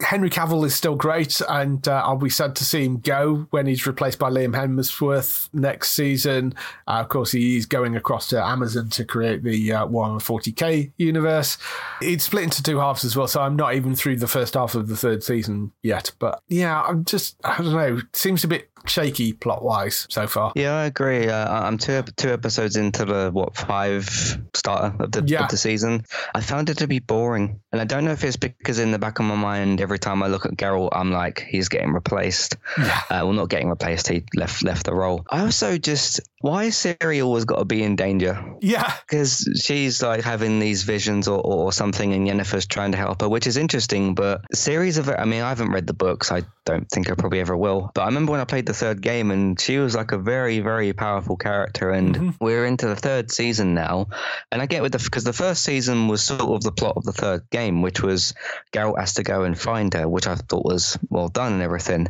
[0.00, 3.66] Henry Cavill is still great, and uh, I'll be sad to see him go when
[3.66, 6.54] he's replaced by Liam Hemsworth next season.
[6.86, 11.58] Uh, of course, he's going across to Amazon to create the uh, Warhammer 40k universe.
[12.00, 14.74] It's split into two halves as well, so I'm not even through the first half
[14.74, 16.12] of the third season yet.
[16.18, 20.26] But yeah, I'm just, I don't know, it seems a bit shaky plot wise so
[20.26, 20.52] far.
[20.54, 21.28] Yeah, I agree.
[21.28, 24.06] Uh, I'm two two episodes into the what five
[24.54, 25.44] starter of the Yeah.
[25.44, 26.04] of the season.
[26.34, 28.98] I found it to be boring, and I don't know if it's because in the
[28.98, 32.56] back of my mind, every time I look at Geralt, I'm like, he's getting replaced.
[32.78, 33.00] Yeah.
[33.10, 34.08] Uh, well, not getting replaced.
[34.08, 35.24] He left left the role.
[35.30, 38.40] I also just why is Ciri always got to be in danger?
[38.60, 38.92] Yeah.
[39.00, 43.28] because she's like having these visions or, or something, and Yennefer's trying to help her,
[43.28, 44.14] which is interesting.
[44.14, 46.30] But series of, I mean, I haven't read the books.
[46.30, 47.90] I don't think I probably ever will.
[47.92, 50.60] But I remember when I played the third game, and she was like a very,
[50.60, 51.90] very powerful character.
[51.90, 52.30] And mm-hmm.
[52.44, 54.08] we're into the third season now,
[54.52, 57.04] and I get with the because the first season was sort of the plot of
[57.04, 58.34] the third game, which was
[58.72, 62.08] Geralt has to go and find her, which I thought was well done and everything.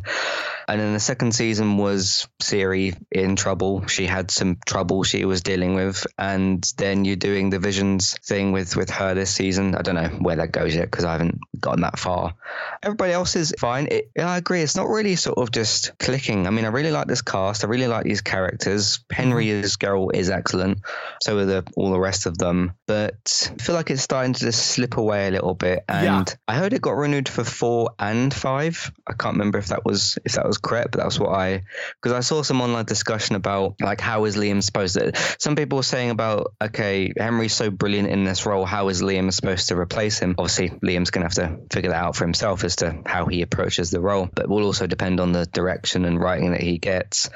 [0.67, 3.87] And then the second season was Ciri in trouble.
[3.87, 8.51] She had some trouble she was dealing with, and then you're doing the visions thing
[8.51, 9.75] with with her this season.
[9.75, 12.35] I don't know where that goes yet because I haven't gotten that far.
[12.83, 13.87] Everybody else is fine.
[13.87, 14.61] It, I agree.
[14.61, 16.45] It's not really sort of just clicking.
[16.49, 17.63] I mean, I really like this cast.
[17.63, 19.05] I really like these characters.
[19.11, 19.63] Henry mm-hmm.
[19.65, 20.79] as Geralt is excellent.
[21.21, 22.73] So are the all the rest of them.
[22.87, 25.83] But I feel like it's starting to just slip away a little bit.
[25.87, 26.35] And Yeah.
[26.47, 28.91] I heard it got renewed for four and five.
[29.05, 31.65] I can't remember if that was if that was correct, but that's what I
[32.01, 35.11] because I saw some online discussion about like how is Liam supposed to.
[35.37, 38.65] Some people were saying about okay, Henry's so brilliant in this role.
[38.65, 40.33] How is Liam supposed to replace him?
[40.39, 43.91] Obviously, Liam's gonna have to figure that out for himself as to how he approaches
[43.91, 47.29] the role, but it will also depend on the direction and writing that he gets.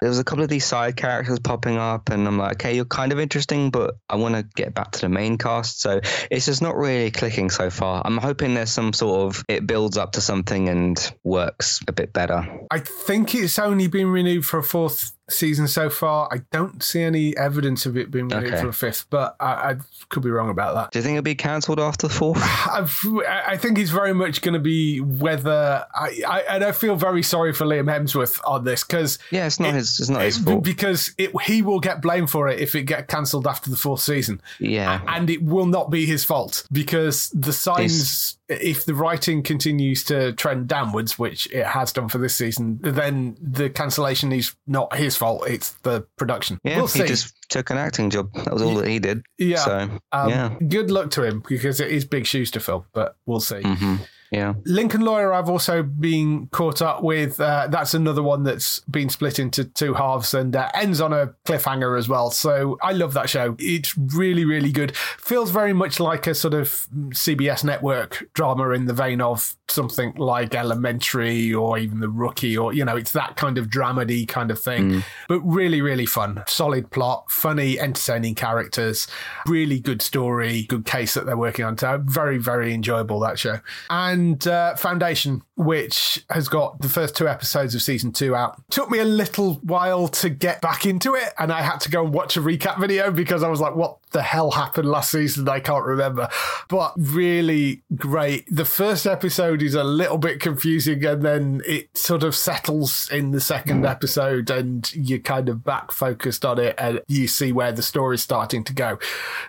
[0.00, 2.84] There was a couple of these side characters popping up, and I'm like, okay, you're
[2.84, 5.80] kind of interesting, but I want to get back to the main cast.
[5.80, 8.02] So it's just not really clicking so far.
[8.04, 12.12] I'm hoping there's some sort of it builds up to something and works a bit
[12.12, 12.46] better.
[12.70, 16.28] I think it's only been renewed for a fourth season so far.
[16.32, 18.60] I don't see any evidence of it being renewed Okay.
[18.62, 19.76] for a fifth, but I, I
[20.08, 20.92] could be wrong about that.
[20.92, 22.38] Do you think it'll be cancelled after the fourth?
[22.70, 22.96] I've,
[23.28, 27.22] I think it's very much going to be whether I, I and I feel very
[27.22, 29.98] sorry for Liam Hemsworth on this because Yeah, it's not his.
[30.00, 30.62] It's not his fault.
[30.62, 34.00] because it, he will get blamed for it if it get cancelled after the fourth
[34.00, 35.00] season, Yeah.
[35.08, 38.36] and it will not be his fault because the signs.
[38.48, 43.36] If the writing continues to trend downwards, which it has done for this season, then
[43.42, 46.58] the cancellation is not his fault; it's the production.
[46.64, 47.06] Yeah, we'll he see.
[47.06, 48.32] just took an acting job.
[48.34, 49.22] That was all that he did.
[49.38, 49.56] Yeah.
[49.64, 50.54] So Um, yeah.
[50.68, 53.62] Good luck to him because it is big shoes to fill, but we'll see.
[53.62, 53.96] hmm
[54.30, 54.54] Yeah.
[54.64, 57.40] Lincoln Lawyer, I've also been caught up with.
[57.40, 61.28] Uh, that's another one that's been split into two halves and uh, ends on a
[61.44, 62.30] cliffhanger as well.
[62.30, 63.56] So I love that show.
[63.58, 64.96] It's really, really good.
[64.96, 70.14] Feels very much like a sort of CBS network drama in the vein of something
[70.16, 74.50] like Elementary or even The Rookie, or, you know, it's that kind of dramedy kind
[74.50, 75.02] of thing.
[75.28, 76.42] But really, really fun.
[76.46, 79.06] Solid plot, funny, entertaining characters,
[79.46, 81.78] really good story, good case that they're working on.
[81.78, 83.60] So very, very enjoyable, that show.
[83.90, 88.60] And and uh, Foundation, which has got the first two episodes of season two out.
[88.70, 92.04] Took me a little while to get back into it, and I had to go
[92.04, 95.48] and watch a recap video because I was like, what the hell happened last season?
[95.48, 96.28] I can't remember.
[96.68, 98.46] But really great.
[98.50, 103.30] The first episode is a little bit confusing, and then it sort of settles in
[103.30, 107.72] the second episode, and you're kind of back focused on it, and you see where
[107.72, 108.98] the story's starting to go.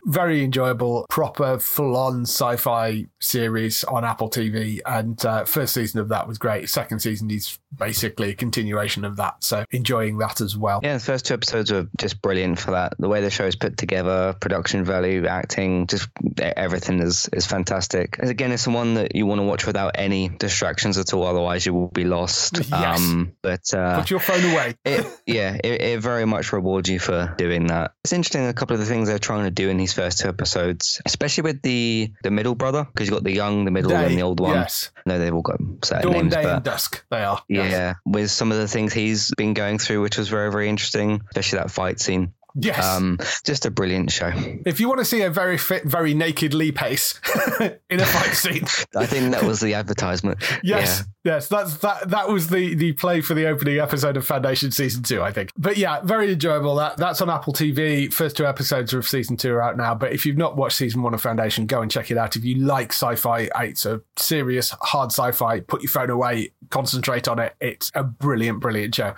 [0.05, 4.79] Very enjoyable, proper, full on sci fi series on Apple TV.
[4.85, 6.69] And uh, first season of that was great.
[6.69, 9.43] Second season is basically a continuation of that.
[9.43, 10.79] So enjoying that as well.
[10.83, 12.93] Yeah, the first two episodes were just brilliant for that.
[12.99, 16.09] The way the show is put together, production value, acting, just
[16.39, 18.17] everything is is fantastic.
[18.19, 21.23] And again, it's the one that you want to watch without any distractions at all.
[21.23, 22.59] Otherwise, you will be lost.
[22.69, 22.99] Yes.
[22.99, 24.75] Um, but uh, Put your phone away.
[24.85, 27.93] it, yeah, it, it very much rewards you for doing that.
[28.03, 30.27] It's interesting a couple of the things they're trying to do in these first two
[30.29, 34.05] episodes, especially with the the middle brother, because you've got the young, the middle, Day,
[34.05, 34.55] and the old one.
[34.55, 34.91] Yes.
[35.05, 37.05] No, they've all got certain Dawn, names, day, but and dusk.
[37.09, 37.41] They are.
[37.47, 37.95] yeah, Yes.
[38.05, 41.59] with some of the things he's been going through, which was very, very interesting, especially
[41.59, 42.33] that fight scene.
[42.59, 42.83] Yes.
[42.83, 44.31] Um, just a brilliant show.
[44.65, 47.19] if you want to see a very fit, very naked Lee Pace
[47.89, 50.39] in a fight scene, I think that was the advertisement.
[50.63, 52.09] Yes, yes, that's that.
[52.09, 55.51] That was the the play for the opening episode of Foundation season two, I think.
[55.57, 56.75] But yeah, very enjoyable.
[56.75, 58.11] That that's on Apple TV.
[58.11, 59.93] First two episodes of season two are out now.
[59.93, 62.35] But if you've not watched season one of Foundation, go and check it out.
[62.35, 65.59] If you like sci-fi, uh, it's a serious, hard sci-fi.
[65.59, 67.55] Put your phone away, concentrate on it.
[67.59, 69.13] It's a brilliant, brilliant show.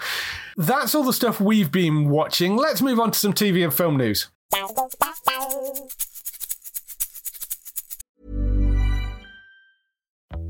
[0.57, 2.57] That's all the stuff we've been watching.
[2.57, 4.29] Let's move on to some TV and film news.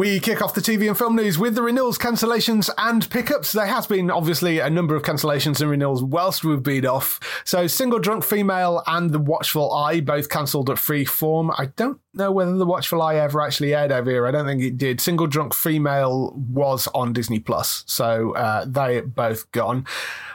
[0.00, 3.52] We kick off the TV and film news with the renewals, cancellations, and pickups.
[3.52, 7.20] There has been obviously a number of cancellations and renewals whilst we've been off.
[7.44, 11.54] So, Single Drunk Female and The Watchful Eye both cancelled at Freeform.
[11.58, 14.26] I don't know whether The Watchful Eye ever actually aired over here.
[14.26, 15.02] I don't think it did.
[15.02, 19.84] Single Drunk Female was on Disney Plus, so uh, they both gone.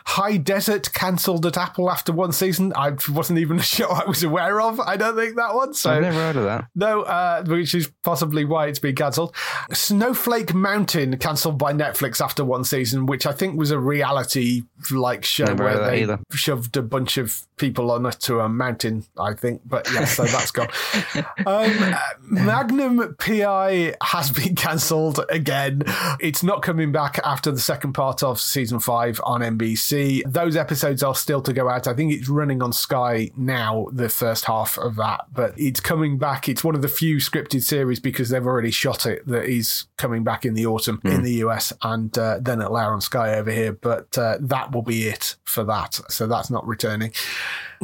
[0.07, 2.71] High Desert cancelled at Apple after one season.
[2.75, 4.79] I wasn't even a show I was aware of.
[4.79, 5.73] I don't think that one.
[5.73, 6.65] So I've never heard of that.
[6.75, 9.35] no, uh, which is possibly why it's been cancelled.
[9.73, 15.25] Snowflake Mountain cancelled by Netflix after one season, which I think was a reality like
[15.25, 16.19] show Never where they either.
[16.31, 19.05] shoved a bunch of people on to a mountain.
[19.17, 20.69] I think, but yeah, so that's gone.
[21.45, 25.83] Um, Magnum PI has been cancelled again.
[26.19, 29.94] It's not coming back after the second part of season five on NBC.
[30.25, 31.87] Those episodes are still to go out.
[31.87, 36.17] I think it's running on Sky now, the first half of that, but it's coming
[36.17, 36.49] back.
[36.49, 40.23] It's one of the few scripted series because they've already shot it that is coming
[40.23, 43.51] back in the autumn in the US and uh, then it'll air on Sky over
[43.51, 43.73] here.
[43.73, 45.99] But uh, that will be it for that.
[46.09, 47.11] So that's not returning.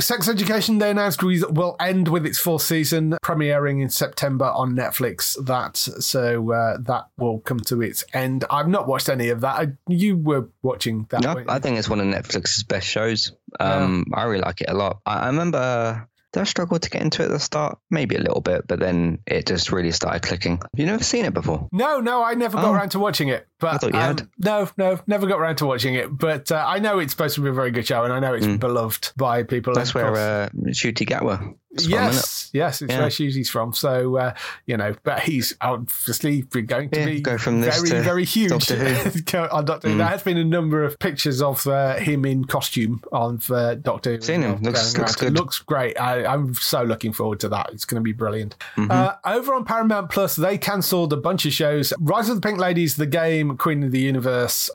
[0.02, 4.76] Sex Education, they announced we will end with its fourth season, premiering in September on
[4.76, 5.38] Netflix.
[5.46, 8.46] That so uh, that will come to its end.
[8.50, 9.56] I've not watched any of that.
[9.56, 11.22] I, you were watching that.
[11.22, 11.44] No.
[11.48, 13.32] I think it's one of Netflix's best shows.
[13.60, 15.02] Um, I really like it a lot.
[15.06, 16.08] I, I remember.
[16.34, 17.78] Did I struggle to get into it at the start?
[17.90, 20.58] Maybe a little bit, but then it just really started clicking.
[20.58, 21.68] Have you never seen it before?
[21.74, 22.74] No, no, I never got Oh.
[22.74, 23.48] around to watching it.
[23.60, 24.28] But I thought you um, had.
[24.40, 26.08] no, no, never got around to watching it.
[26.18, 28.34] But uh, I know it's supposed to be a very good show, and I know
[28.34, 29.74] it's beloved by people.
[29.74, 29.76] Mm.
[29.76, 33.00] That's where uh, Ncuti Gatwa yes, yes, it's Yeah.
[33.02, 33.74] where Susie's from.
[33.74, 34.34] So uh,
[34.66, 38.26] you know, but he's obviously been going to Yeah, be go from this very, very
[38.26, 39.38] huge Doctor Who.
[39.52, 39.96] On Doctor Who.
[39.96, 39.98] Mm.
[40.00, 44.16] There has been a number of pictures of uh, him in costume on uh, Doctor
[44.16, 44.22] Who.
[44.22, 44.62] Seen him.
[44.62, 45.34] Looks- looks good.
[45.34, 46.00] Looks great.
[46.00, 47.70] I, I'm so looking forward to that.
[47.74, 48.56] It's going to be brilliant.
[48.76, 48.92] Mm-hmm.
[48.92, 51.94] Uh, over on Paramount Plus, they cancelled a bunch of shows.
[52.00, 54.70] Rise of the Pink Ladies, The Game, Queen of the Universe.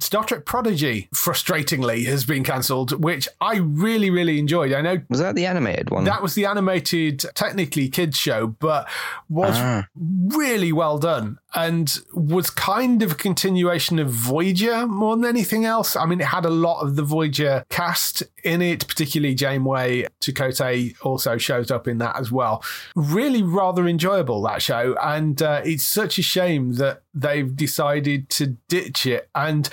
[0.00, 4.72] Star Trek Prodigy, frustratingly, has been cancelled, which I really, really enjoyed.
[4.72, 6.04] I know Was that the animated one?
[6.04, 8.88] that was the animated, technically kids show, but
[9.28, 9.86] was Ah.
[9.94, 15.96] really well done and was kind of a continuation of Voyager more than anything else.
[15.96, 20.06] I mean, it had a lot of the Voyager cast in it, particularly Janeway.
[20.22, 22.62] Chakotay also shows up in that as well.
[22.94, 24.94] Really rather enjoyable, that show.
[25.02, 29.28] And uh, it's such a shame that they've decided to ditch it.
[29.34, 29.68] And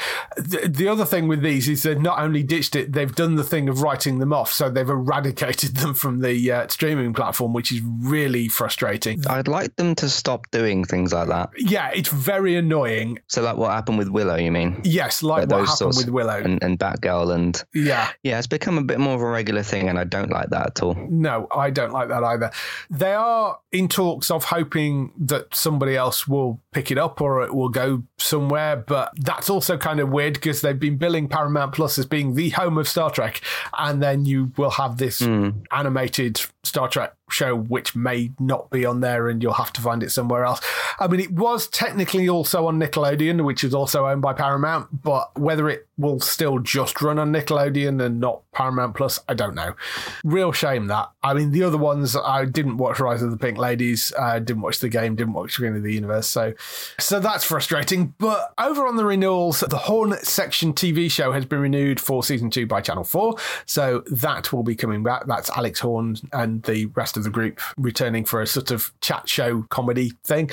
[0.49, 3.43] th- the other thing with these is they've not only ditched it, they've done the
[3.43, 4.51] thing of writing them off.
[4.51, 9.21] So they've eradicated them from the uh, streaming platform, which is really frustrating.
[9.27, 11.49] I'd like them to stop doing things like that.
[11.57, 13.19] Yeah, it's very annoying.
[13.27, 14.81] So, like what happened with Willow, you mean?
[14.83, 16.37] Yes, like Like what happened sorts- with Willow.
[16.37, 18.09] And, and Batgirl, and yeah.
[18.23, 20.67] yeah, it's become a bit more of a regular thing, and I don't like that
[20.67, 20.95] at all.
[21.09, 22.51] No, I don't like that either.
[22.89, 27.53] They are in talks of hoping that somebody else will pick it up or it
[27.53, 31.97] will go somewhere, but that's also kind of weird because they've been billing Paramount Plus
[31.97, 33.41] as being the home of Star Trek,
[33.77, 35.49] and then you will have this hmm.
[35.71, 40.03] animated Star Trek show which may not be on there and you'll have to find
[40.03, 40.61] it somewhere else.
[40.99, 45.37] I mean, it was technically also on Nickelodeon, which is also owned by Paramount, but
[45.37, 49.75] whether it will still just run on Nickelodeon and not Paramount Plus, I don't know.
[50.23, 51.11] Real shame that.
[51.23, 54.61] I mean, the other ones, I didn't watch Rise of the Pink Ladies, uh, didn't
[54.61, 56.53] watch the game, didn't watch Queen of the Universe, so
[56.99, 58.13] so that's frustrating.
[58.17, 62.49] But over on the renewals, the Horne Section TV show has been renewed for season
[62.49, 65.25] two by Channel 4, so that will be coming back.
[65.25, 69.27] That's Alex Horne and the rest of the group returning for a sort of chat
[69.27, 70.49] show comedy thing.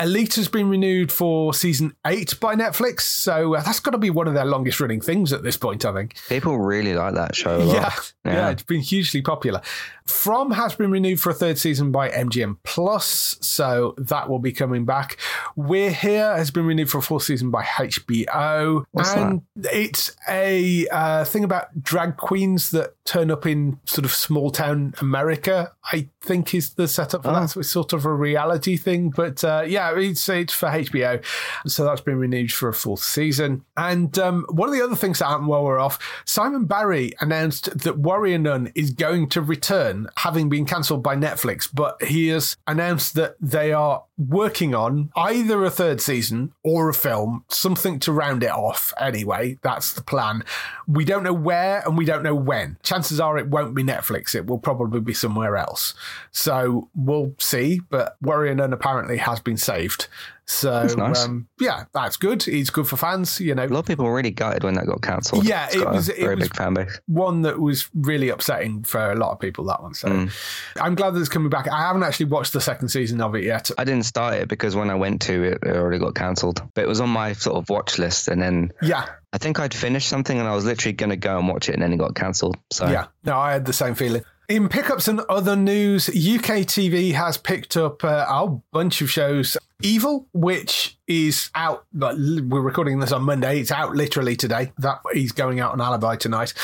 [0.00, 4.10] Elite has been renewed for season eight by Netflix, so uh, that's got to be
[4.10, 6.16] one of their longest running things at this point, I think.
[6.28, 8.12] People really like that show a lot.
[8.24, 9.62] Yeah, yeah, it's been hugely popular.
[10.06, 14.52] From has been renewed for a third season by MGM Plus, so that will be
[14.52, 15.16] coming back.
[15.56, 20.86] We're Here has been renewed for a fourth season by HBO, What's and it's a
[20.88, 25.72] uh, thing about drag queens that turn up in sort of small town America.
[25.92, 27.50] I think is the setup for that.
[27.50, 31.24] So it's sort of a reality thing, but uh, yeah, it's it's for HBO,
[31.66, 33.64] so that's been renewed for a fourth season.
[33.76, 37.78] And um, one of the other things that happened while we're off, Simon Barry announced
[37.78, 42.56] that Warrior Nun is going to return, having been cancelled by Netflix, but he has
[42.66, 48.12] announced that they are working on either a third season or a film, something to
[48.12, 48.92] round it off.
[48.98, 50.44] Anyway, that's the plan.
[50.86, 52.76] We don't know where and we don't know when.
[52.82, 54.34] Chances are it won't be Netflix.
[54.34, 55.94] It will probably be somewhere else.
[56.30, 57.80] So we'll see.
[57.90, 60.06] But Warrior Nun apparently has been saved.
[60.46, 61.24] So nice.
[61.24, 62.46] um, yeah, that's good.
[62.46, 63.40] It's good for fans.
[63.40, 65.46] You know, A lot of people were really gutted when that got cancelled.
[65.46, 67.00] Yeah, it was- a it very was- big fan base.
[67.06, 69.64] one that was really upsetting for a lot of people.
[69.64, 69.94] That one.
[69.94, 70.30] So Mm.
[70.78, 71.66] I'm glad that it's coming back.
[71.66, 73.70] I haven't actually watched the second season of it yet.
[73.78, 76.62] I didn't start it because when I went to it, it already got cancelled.
[76.74, 79.74] But it was on my sort of watch list, and then Yeah, I think I'd
[79.74, 81.96] finished something, and I was literally going to go and watch it, and then it
[81.96, 82.56] got cancelled.
[82.70, 84.22] So Yeah, no, I had the same feeling.
[84.48, 89.56] In pickups and other news, UK TV has picked up uh, a bunch of shows.
[89.84, 93.60] Evil, which is out, like, we're recording this on Monday.
[93.60, 94.72] It's out literally today.
[94.78, 96.54] That he's going out on Alibi tonight.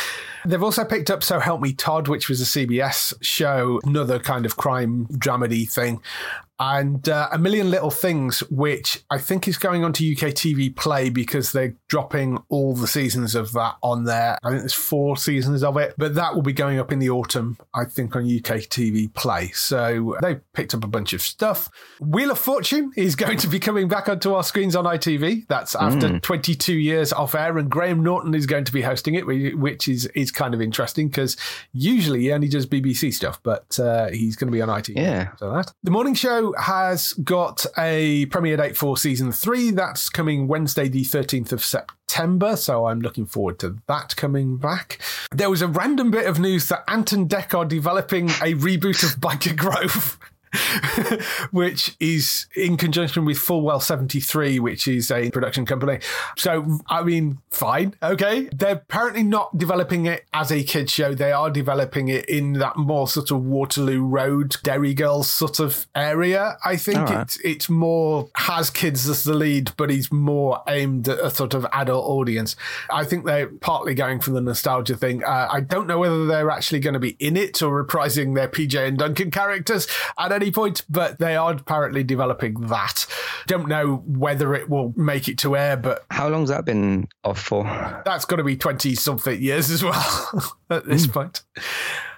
[0.47, 4.47] They've also picked up So Help Me Todd, which was a CBS show, another kind
[4.47, 6.01] of crime dramedy thing.
[6.63, 10.75] And uh, A Million Little Things, which I think is going on to UK TV
[10.75, 14.39] Play because they're dropping all the seasons of that on there.
[14.43, 17.09] I think there's four seasons of it, but that will be going up in the
[17.09, 19.49] autumn, I think, on UK TV Play.
[19.53, 21.71] So they've picked up a bunch of stuff.
[21.99, 25.47] Wheel of Fortune is going to be coming back onto our screens on ITV.
[25.49, 29.27] That's after 22 years off air, and Graham Norton is going to be hosting it,
[29.27, 31.37] which is, is kind of interesting because
[31.73, 34.97] usually he only does BBC stuff, but uh, he's going to be on ITV.
[34.97, 35.37] Yeah.
[35.37, 35.73] So that.
[35.83, 39.71] The morning show has got a premiere date for season three.
[39.71, 42.57] That's coming Wednesday, the 13th of September.
[42.57, 44.99] So I'm looking forward to that coming back.
[45.33, 49.05] There was a random bit of news that Ant and Dec are developing a reboot
[49.05, 50.19] of Byker Grove.
[51.51, 56.01] which is in conjunction with Fullwell 73, which is a production company.
[56.37, 57.95] So, I mean, fine.
[58.03, 58.49] Okay.
[58.53, 61.15] They're apparently not developing it as a kid show.
[61.15, 65.87] They are developing it in that more sort of Waterloo Road, Derry Girls sort of
[65.95, 66.59] area.
[66.65, 67.23] I think right.
[67.23, 71.55] it's, it's more has kids as the lead, but he's more aimed at a sort
[71.55, 72.57] of adult audience.
[72.91, 75.23] I think they're partly going for the nostalgia thing.
[75.23, 78.49] Uh, I don't know whether they're actually going to be in it or reprising their
[78.49, 79.87] PJ and Duncan characters
[80.19, 83.07] at any point, but they are apparently developing that.
[83.47, 87.41] Don't know whether it will make it to air, but How long's that been off
[87.41, 87.65] for?
[88.05, 91.13] that's got to be 20 something years as well at this hmm.
[91.13, 91.43] point.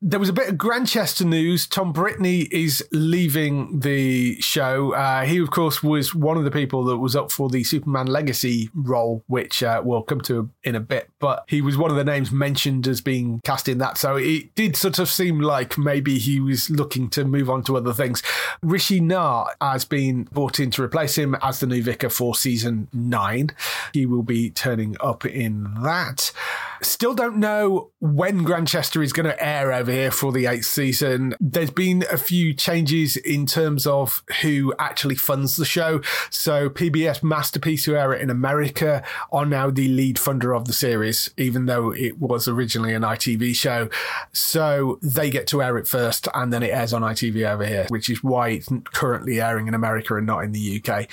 [0.05, 1.65] There was a bit of Grantchester news.
[1.69, 4.95] Tom Brittney is leaving the show.
[4.95, 8.09] Uh, he, of course, was one of the people that was up for the Superman
[8.09, 11.09] Legacy role, which uh, we'll come to in a bit.
[11.21, 13.97] But he was one of the names mentioned as being cast in that.
[13.97, 17.77] So it did sort of seem like maybe he was looking to move on to
[17.77, 18.25] other things.
[18.61, 22.89] Rishi Nair has been brought in to replace him as the new vicar for season
[22.93, 23.51] nine.
[23.93, 26.33] He will be turning up in that.
[26.83, 31.35] Still don't know when Grantchester is going to air over here for the eighth season.
[31.39, 36.01] There's been a few changes in terms of who actually funds the show.
[36.31, 40.73] So PBS Masterpiece, who air it in America, are now the lead funder of the
[40.73, 43.89] series, even though it was originally an ITV show.
[44.33, 47.87] So they get to air it first and then it airs on ITV over here,
[47.91, 51.09] which is why it's currently airing in America and not in the UK.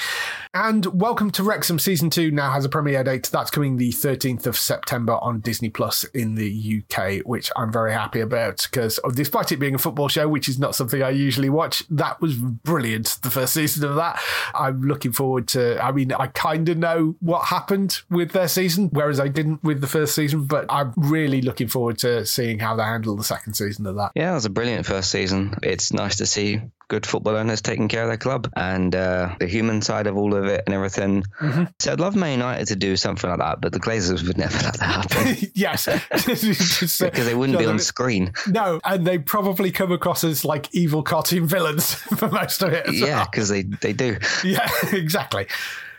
[0.53, 3.29] And Welcome to Wrexham season two now has a premiere date.
[3.31, 7.91] That's coming the 13th of September on Disney Plus in the UK, which I'm very
[7.91, 11.49] happy about because despite it being a football show, which is not something I usually
[11.49, 13.17] watch, that was brilliant.
[13.23, 14.21] The first season of that.
[14.53, 18.89] I'm looking forward to, I mean, I kind of know what happened with their season,
[18.93, 22.75] whereas I didn't with the first season, but I'm really looking forward to seeing how
[22.75, 24.11] they handle the second season of that.
[24.15, 25.55] Yeah, it was a brilliant first season.
[25.63, 29.47] It's nice to see good football owners taking care of their club and uh, the
[29.47, 31.23] human side of all of it and everything.
[31.39, 31.65] Mm-hmm.
[31.79, 34.57] So I'd love Man United to do something like that, but the Glazers would never
[34.63, 35.51] let that happen.
[35.53, 38.33] yes, because they wouldn't be on screen.
[38.47, 42.93] No, and they probably come across as like evil cartoon villains for most of it.
[42.93, 43.61] yeah, because well.
[43.61, 44.17] they they do.
[44.43, 45.47] Yeah, exactly.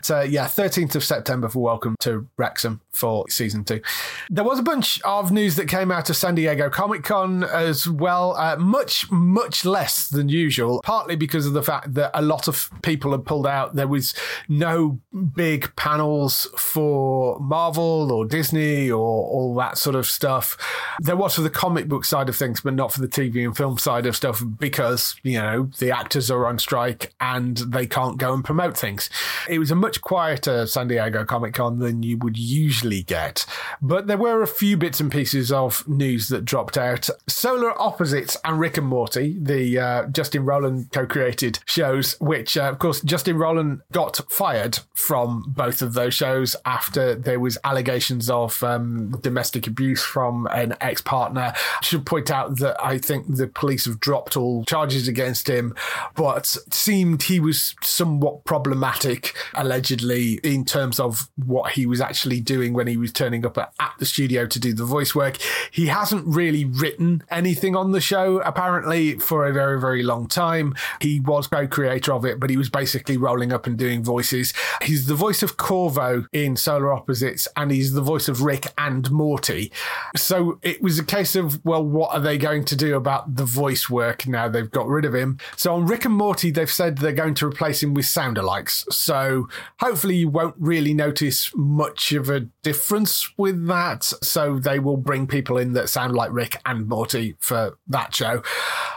[0.03, 3.81] So, yeah, 13th of September for Welcome to Wrexham for season two.
[4.29, 7.87] There was a bunch of news that came out of San Diego Comic Con as
[7.87, 12.47] well, uh, much, much less than usual, partly because of the fact that a lot
[12.47, 13.75] of people had pulled out.
[13.75, 14.15] There was
[14.49, 14.99] no
[15.35, 20.57] big panels for Marvel or Disney or all that sort of stuff.
[20.99, 23.55] There was for the comic book side of things, but not for the TV and
[23.55, 28.17] film side of stuff because, you know, the actors are on strike and they can't
[28.17, 29.09] go and promote things.
[29.47, 33.45] It was a much much quieter San Diego Comic Con than you would usually get.
[33.81, 37.09] But there were a few bits and pieces of news that dropped out.
[37.27, 42.63] Solar Opposites and Rick and Morty, the uh, Justin Roiland co created shows, which, uh,
[42.63, 48.29] of course, Justin Roiland got fired from both of those shows after there was allegations
[48.29, 51.53] of um, domestic abuse from an ex partner.
[51.55, 55.75] I should point out that I think the police have dropped all charges against him,
[56.15, 62.70] but seemed he was somewhat problematic, allegedly in terms of what he was actually doing
[62.73, 65.37] when he was turning up at, at the studio to do the voice work.
[65.71, 70.75] He hasn't really written anything on the show, apparently, for a very, very long time.
[70.99, 74.53] He was co creator of it, but he was basically rolling up and doing voices.
[74.81, 79.09] He's the voice of Korvo in Solar Opposites, and he's the voice of Rick and
[79.11, 79.71] Morty.
[80.15, 83.45] So it was a case of, well, what are they going to do about the
[83.45, 85.37] voice work now they've got rid of him?
[85.55, 88.91] So on Rick and Morty, they've said they're going to replace him with sound alikes.
[88.91, 89.47] So
[89.79, 94.03] hopefully you won't really notice much of a difference with that.
[94.03, 98.41] So they will bring people in that sound like Rick and Morty for that show.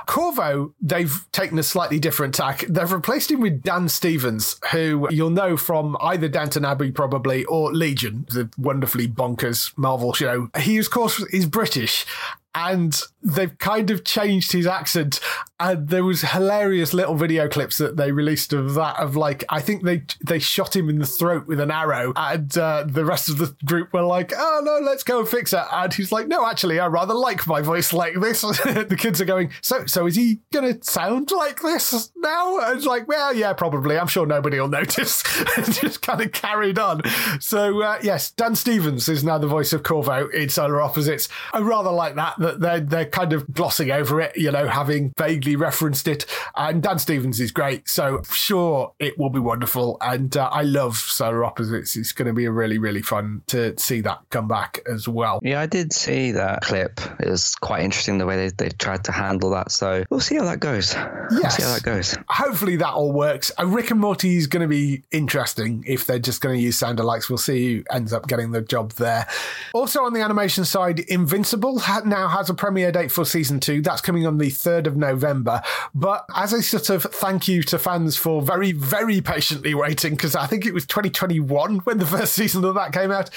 [0.06, 2.64] Korvo, they've taken a slightly different tack.
[2.68, 7.72] They've replaced him with Dan Stevens, who you'll know from either Downton Abbey probably or
[7.72, 10.50] Legion, the wonderfully bonkers Marvel show.
[10.58, 12.04] He, of course, is British
[12.54, 15.18] and they've kind of changed his accent.
[15.58, 19.60] And there was hilarious little video clips that they released of that of like i
[19.60, 23.30] think they they shot him in the throat with an arrow and uh, the rest
[23.30, 25.62] of the group were like oh no let's go and fix it.
[25.72, 28.44] And he's like no actually i rather like my voice like this.
[28.74, 32.58] The kids are going so so is he gonna sound like this now?
[32.58, 33.98] And it's like well yeah probably.
[33.98, 35.22] I'm sure nobody will notice.
[35.80, 37.00] Just kind of carried on.
[37.40, 40.30] So uh, yes dan stevens is now the voice of korvo.
[40.32, 41.28] In solar opposites.
[41.52, 45.12] I rather like that that they're, they're kind of glossing over it, you know, having
[45.16, 46.26] vaguely referenced it.
[46.54, 47.88] And Dan Stevens is great.
[47.88, 49.96] So sure, it will be wonderful.
[50.02, 51.96] And uh, I love Solar Opposites.
[51.96, 55.40] It's going to be really, really fun to see that come back as well.
[55.42, 57.00] Yeah, I did see that clip.
[57.18, 59.72] It was quite interesting the way they, they tried to handle that.
[59.72, 60.92] So we'll see how that goes.
[60.92, 61.30] Yes.
[61.30, 62.16] We'll see how that goes.
[62.28, 63.50] Hopefully that all works.
[63.58, 66.76] Uh, Rick and Morty is going to be interesting if they're just going to use
[66.76, 67.30] sound alikes.
[67.30, 69.26] We'll see who ends up getting the job there.
[69.72, 73.80] Also on the animation side, Invincible now has a premiere date for season two.
[73.80, 75.62] That's coming on the 3rd of November.
[75.94, 80.34] But as a sort of thank you to fans for very, very patiently waiting, because
[80.34, 83.30] I think it was 2021 when the first season of that came out,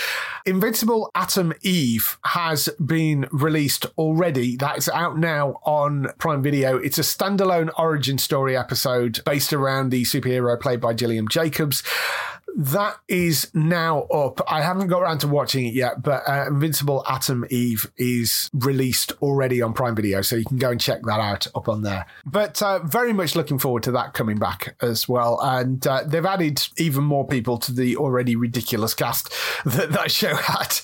[0.45, 4.57] Invincible Atom Eve has been released already.
[4.57, 6.77] That's out now on Prime Video.
[6.77, 11.83] It's a standalone origin story episode based around the superhero played by Gillian Jacobs
[12.57, 14.41] that is now up.
[14.49, 19.11] I haven't got around to watching it yet, but uh, Invincible Atom Eve is released
[19.21, 22.07] already on Prime Video, so you can go and check that out up on there.
[22.25, 25.39] But uh, very much looking forward to that coming back as well.
[25.39, 29.31] And uh, they've added even more people to the already ridiculous cast
[29.65, 30.79] that that show had.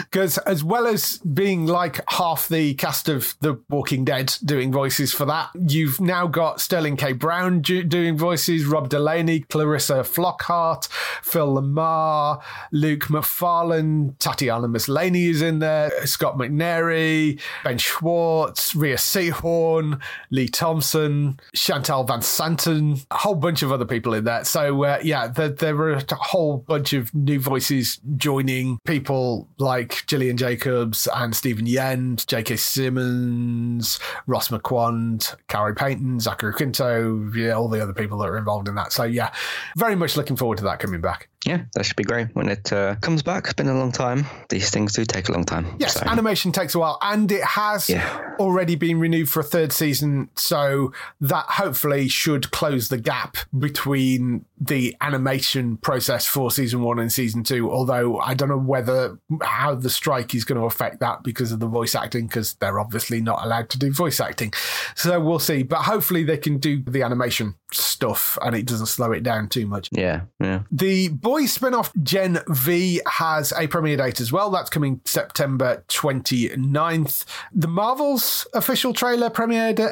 [0.00, 5.14] Because as well as being like half the cast of The Walking Dead doing voices
[5.14, 7.14] for that, you've now got Sterling K.
[7.14, 10.88] Brown doing voices, Rob Delaney, Calista Flockhart.
[11.22, 12.40] Phil Lamar,
[12.72, 20.00] Luke Macfarlane, Tatiana Maslany is in there, Scoot McNairy, Ben Schwartz, Rhea Seehorn,
[20.30, 24.44] Lea Thompson, Chantal Van Santen, a whole bunch of other people in there.
[24.44, 30.04] So, uh, yeah, there, there were a whole bunch of new voices joining people like
[30.06, 32.56] Gillian Jacobs and Steven Yeun, J.K.
[32.56, 38.68] Simmons, Ross Marquand, Khary Payton, Zachary Quinto, yeah, all the other people that are involved
[38.68, 38.92] in that.
[38.92, 39.32] So, yeah,
[39.76, 41.28] very much looking forward to that coming back.
[41.44, 43.44] Yeah, that should be great when it uh, comes back.
[43.44, 44.24] It's been a long time.
[44.48, 45.76] These things do take a long time.
[45.78, 46.06] Yes, so.
[46.06, 48.34] animation takes a while, and it has Yeah.
[48.38, 50.30] already been renewed for a third season.
[50.36, 57.12] So that hopefully should close the gap between the animation process for season one and
[57.12, 57.70] season two.
[57.70, 61.60] Although I don't know whether how the strike is going to affect that because of
[61.60, 64.52] the voice acting, because they're obviously not allowed to do voice acting.
[64.94, 65.62] So we'll see.
[65.62, 69.66] But hopefully they can do the animation stuff and it doesn't slow it down too
[69.66, 69.88] much.
[69.92, 70.60] Yeah, yeah.
[70.70, 74.50] The Boys spin off Gen V has a premiere date as well.
[74.50, 77.24] That's coming September 29th.
[77.52, 79.90] The Marvels official trailer premiered at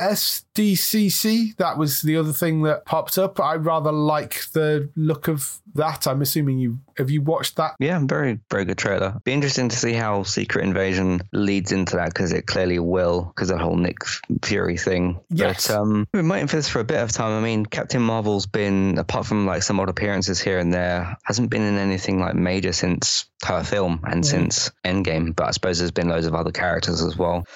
[0.55, 1.57] SDCC.
[1.57, 3.41] That was the other thing that popped up.
[3.41, 6.07] I rather like the look of that.
[6.07, 7.75] I'm assuming you have you watched that?
[7.79, 9.21] Yeah, very, very good trailer.
[9.25, 13.49] Be interesting to see how Secret Invasion leads into that because it clearly will because
[13.49, 13.99] the whole Nick
[14.43, 15.21] Fury thing.
[15.31, 15.69] Yes.
[15.69, 17.33] But um, we've been waiting for this for a bit of time.
[17.33, 21.51] I mean, Captain Marvel's been, apart from like some odd appearances here and there, hasn't
[21.51, 25.35] been in anything like major since her film and since Endgame.
[25.35, 27.47] But I suppose there's been loads of other characters as well.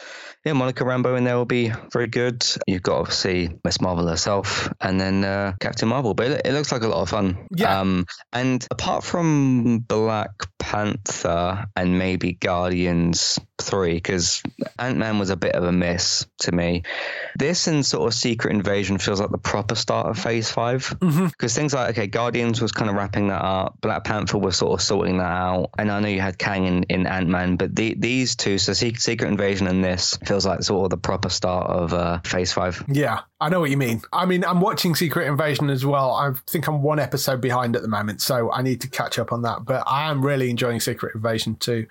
[0.46, 2.46] Yeah, Monica Rambeau in there will be very good.
[2.68, 6.14] You've got obviously Miss Marvel herself, and then uh, Captain Marvel.
[6.14, 7.48] But it, it looks like a lot of fun.
[7.50, 7.80] Yeah.
[7.80, 10.30] Um, and apart from Black
[10.60, 14.42] Panther and maybe Guardians 3, because
[14.78, 16.84] Ant Man was a bit of a miss to me,
[17.36, 20.96] this and sort of Secret Invasion feels like the proper start of Phase 5.
[21.00, 24.78] Because things like, okay, Guardians was kind of wrapping that up, Black Panther was sort
[24.78, 25.70] of sorting that out.
[25.76, 28.72] And I know you had Kang in, in Ant Man, but the, these two, so
[28.72, 32.84] Secret Invasion and this, feels like sort of the proper start of uh, Phase 5.
[32.88, 34.02] Yeah, I know what you mean.
[34.12, 36.12] I mean, I'm watching Secret Invasion as well.
[36.12, 39.32] I think I'm one episode behind at the moment, so I need to catch up
[39.32, 39.64] on that.
[39.64, 41.86] But I am really enjoying Secret Invasion too.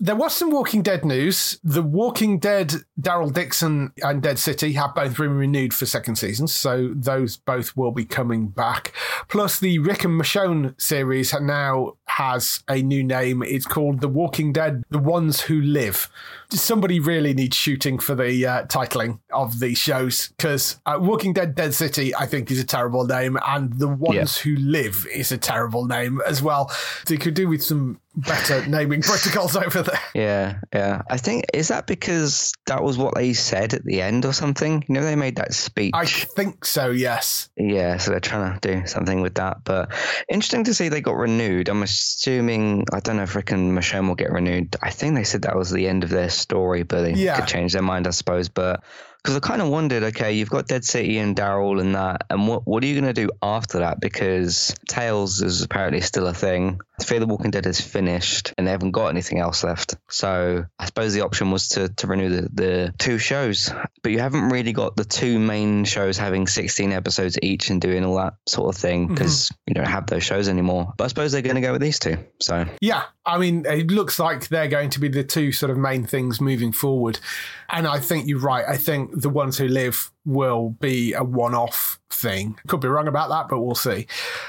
[0.00, 1.58] There was some Walking Dead news.
[1.64, 6.54] The Walking Dead, Daryl Dixon and Dead City have both been renewed for second seasons,
[6.54, 8.92] so those both will be coming back.
[9.28, 13.42] Plus, the Rick and Michonne series now has a new name.
[13.42, 16.08] It's called The Walking Dead: The Ones Who Live.
[16.50, 21.54] Somebody really needs shooting for the uh, titling of these shows because uh, Walking Dead:
[21.54, 25.38] Dead City, I think, is a terrible name, and The Ones Who Live is a
[25.38, 26.70] terrible name as well.
[27.06, 30.00] They could do with some better naming protocols over there.
[30.14, 31.02] Yeah, yeah.
[31.08, 34.84] I think, is that because that was what they said at the end or something?
[34.88, 35.92] You know, they made that speech.
[35.94, 37.48] I think so, yes.
[37.56, 39.64] Yeah, so they're trying to do something with that.
[39.64, 39.92] But
[40.28, 41.68] interesting to see they got renewed.
[41.68, 44.76] I'm assuming, I don't know if Rick and Michonne will get renewed.
[44.82, 47.36] I think they said that was the end of their story, but they Yeah.
[47.36, 48.48] could change their mind, I suppose.
[48.48, 48.82] But
[49.22, 52.48] because I kind of wondered, okay, you've got Dead City and Daryl and that, and
[52.48, 54.00] what what are you going to do after that?
[54.00, 56.80] Because Tales is apparently still a thing.
[57.04, 59.96] Fear the Walking Dead is finished, and they haven't got anything else left.
[60.08, 63.72] So I suppose the option was to to renew the, the two shows,
[64.02, 68.04] but you haven't really got the two main shows having 16 episodes each and doing
[68.04, 69.14] all that sort of thing mm-hmm.
[69.14, 70.92] because you don't have those shows anymore.
[70.96, 72.18] But I suppose they're going to go with these two.
[72.40, 75.76] So Yeah, I mean, it looks like they're going to be the two sort of
[75.76, 77.20] main things moving forward.
[77.68, 78.64] And I think you're right.
[78.66, 82.58] I think the ones who live will be a one off thing.
[82.66, 84.06] Could be wrong about that, but we'll see.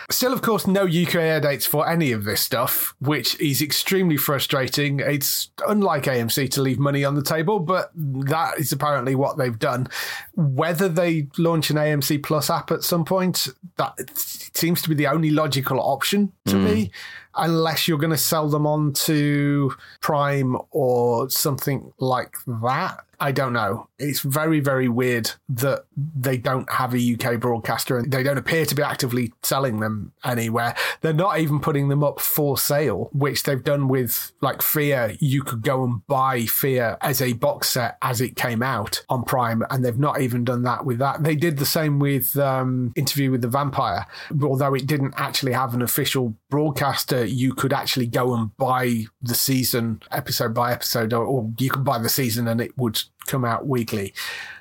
[0.09, 4.17] Still, of course, no UK air dates for any of this stuff, which is extremely
[4.17, 4.99] frustrating.
[4.99, 9.57] It's unlike AMC to leave money on the table, but that is apparently what they've
[9.57, 9.87] done.
[10.35, 15.07] Whether they launch an AMC Plus app at some point, that seems to be the
[15.07, 16.65] only logical option to hmm.
[16.65, 16.91] me
[17.35, 23.05] unless you're going to sell them on to Prime or something like that.
[23.21, 23.89] I don't know.
[23.97, 28.65] It's very, very weird that they don't have a UK broadcaster and they don't appear
[28.65, 30.75] to be actively selling them anywhere.
[31.01, 35.17] They're not even putting them up for sale, which they've done with like Fear.
[35.19, 39.23] You could go and buy Fear as a box set as it came out on
[39.23, 41.23] Prime, and they've not even done that with that.
[41.23, 44.05] They did the same with um, Interview with the Vampire,
[44.41, 47.25] although it didn't actually have an official broadcaster.
[47.25, 51.83] You could actually go and buy the season episode by episode, or, or you could
[51.83, 54.13] buy the season and it would come out weekly.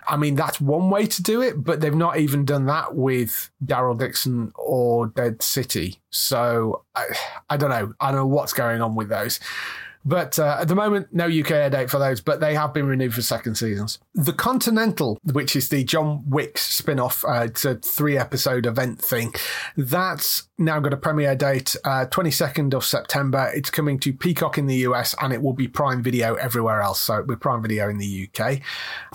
[0.07, 3.51] I mean, that's one way to do it, but they've not even done that with
[3.65, 6.01] Daryl Dixon or Dead City.
[6.11, 7.07] So I,
[7.51, 7.93] I don't know.
[8.01, 9.39] I don't know what's going on with those.
[10.09, 12.87] But uh, at the moment, no UK air date for those, but they have been
[12.87, 13.99] renewed for second seasons.
[14.15, 19.01] The Continental, which is the John Wick spin off, uh, it's a three episode event
[19.01, 19.35] thing,
[19.77, 23.51] that's now got a premiere date, uh, 22nd of September.
[23.55, 27.01] It's coming to Peacock in the US and it will be Prime Video everywhere else.
[27.01, 28.61] So we're Prime Video in the UK.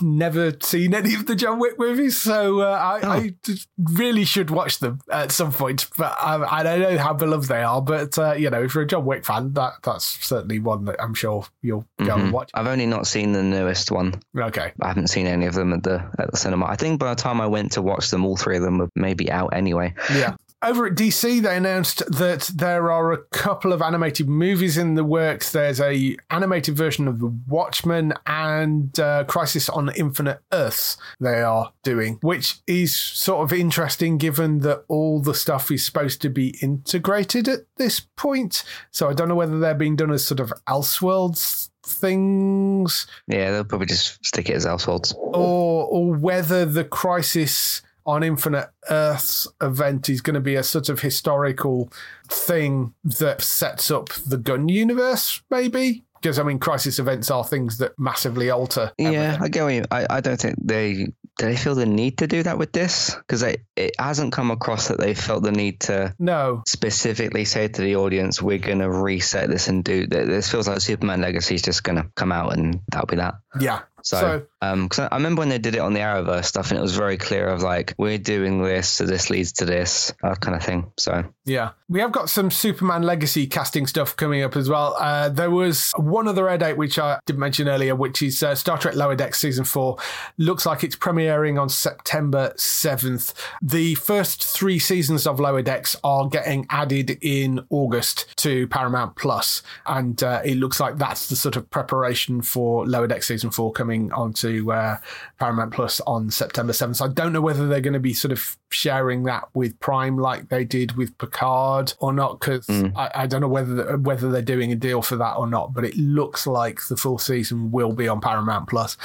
[0.00, 3.10] Never seen any of the John Wick movies, so uh, I, Oh.
[3.10, 3.34] I
[3.78, 5.88] really should watch them at some point.
[5.98, 7.82] But um, I don't know how beloved they are.
[7.82, 11.02] But uh, you know, if you're a John Wick fan, that that's certainly one that
[11.02, 12.30] I'm sure you'll go and mm-hmm.
[12.30, 12.50] watch.
[12.54, 14.20] I've only not seen the newest one.
[14.36, 14.72] Okay.
[14.80, 16.66] I haven't seen any of them at the at the cinema.
[16.66, 18.88] I think by the time I went to watch them, all three of them were
[18.94, 19.94] maybe out anyway.
[20.12, 20.36] Yeah.
[20.64, 25.04] Over at DC, they announced that there are a couple of animated movies in the
[25.04, 25.52] works.
[25.52, 31.70] There's a animated version of The Watchmen and uh, Crisis on Infinite Earths they are
[31.82, 36.56] doing, which is sort of interesting given that all the stuff is supposed to be
[36.62, 38.64] integrated at this point.
[38.90, 43.64] So I don't know whether they're being done as sort of Elseworlds things Yeah, they'll
[43.64, 45.14] probably just stick it as Elseworlds.
[45.14, 50.88] or or whether the crisis on Infinite Earths event is going to be a sort
[50.88, 51.90] of historical
[52.28, 56.04] thing that sets up the Gunn universe, maybe.
[56.20, 58.92] Because I mean, crisis events are things that massively alter.
[58.96, 59.36] Yeah.
[59.40, 59.86] I what.
[59.90, 63.12] I, I don't think they do they feel the need to do that with this
[63.14, 63.60] because it
[63.98, 66.62] hasn't come across that they felt the need to No.
[66.66, 70.68] specifically say to the audience, "We're going to reset this and do." th- This feels
[70.68, 73.34] like Superman Legacy is just going to come out and that'll be that.
[73.60, 73.80] Yeah.
[74.02, 76.78] So, So- um, cause I remember when they did it on the Arrowverse stuff, and
[76.78, 80.40] it was very clear of like, we're doing this, so this leads to this, that
[80.40, 80.90] kind of thing.
[80.98, 81.70] So, Yeah.
[81.88, 84.96] We have got some Superman Legacy casting stuff coming up as well.
[84.98, 88.54] Uh, there was one other air date, which I did mention earlier, which is uh,
[88.54, 89.96] Star Trek Lower Decks Season 4.
[90.38, 93.32] Looks like it's premiering on September 7th.
[93.62, 99.62] The first three seasons of Lower Decks are getting added in August to Paramount Plus,
[99.86, 103.72] And uh, it looks like that's the sort of preparation for Lower Decks Season 4
[103.72, 104.98] coming onto uh,
[105.38, 106.96] Paramount Plus on September 7th.
[106.96, 110.18] So I don't know whether they're going to be sort of sharing that with Prime
[110.18, 114.42] like they did with Picard or not, because I, I don't know whether whether they're
[114.42, 115.72] doing a deal for that or not.
[115.74, 118.96] But it looks like the full season will be on Paramount Plus.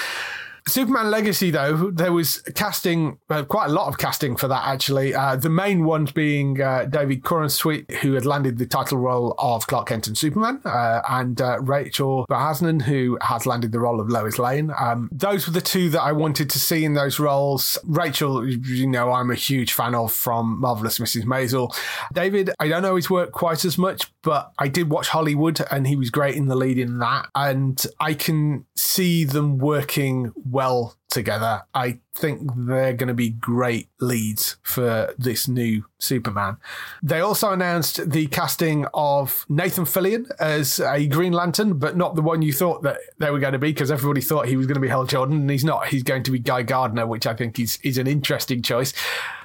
[0.69, 5.13] Superman Legacy, though, there was casting, uh, quite a lot of casting for that, actually.
[5.13, 9.67] Uh, the main ones being uh, David Corenswet, who had landed the title role of
[9.67, 14.09] Clark Kent and Superman, uh, and uh, Rachel Brosnahan, who has landed the role of
[14.09, 14.71] Lois Lane.
[14.79, 17.77] Um, those were the two that I wanted to see in those roles.
[17.83, 21.23] Rachel, you know, I'm a huge fan of from Marvelous Mrs.
[21.23, 21.75] Maisel.
[22.13, 25.87] David, I don't know his work quite as much, but I did watch Hollywood and
[25.87, 27.27] he was great in the lead in that.
[27.33, 31.63] And I can see them working well well together.
[31.73, 36.57] I think they're going to be great leads for this new Superman.
[37.01, 42.21] They also announced the casting of Nathan Fillion as a Green Lantern, but not the
[42.21, 44.75] one you thought that they were going to be, because everybody thought he was going
[44.75, 45.87] to be Hal Jordan, and he's not.
[45.87, 48.93] He's going to be Guy Gardner, which I think is is an interesting choice.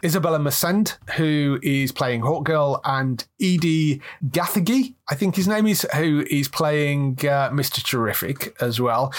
[0.03, 6.25] Isabela Merced, who is playing Hawkgirl, and Edi Gathegi, I think his name is, who
[6.31, 7.83] is playing uh, Mr.
[7.85, 9.13] Terrific as well.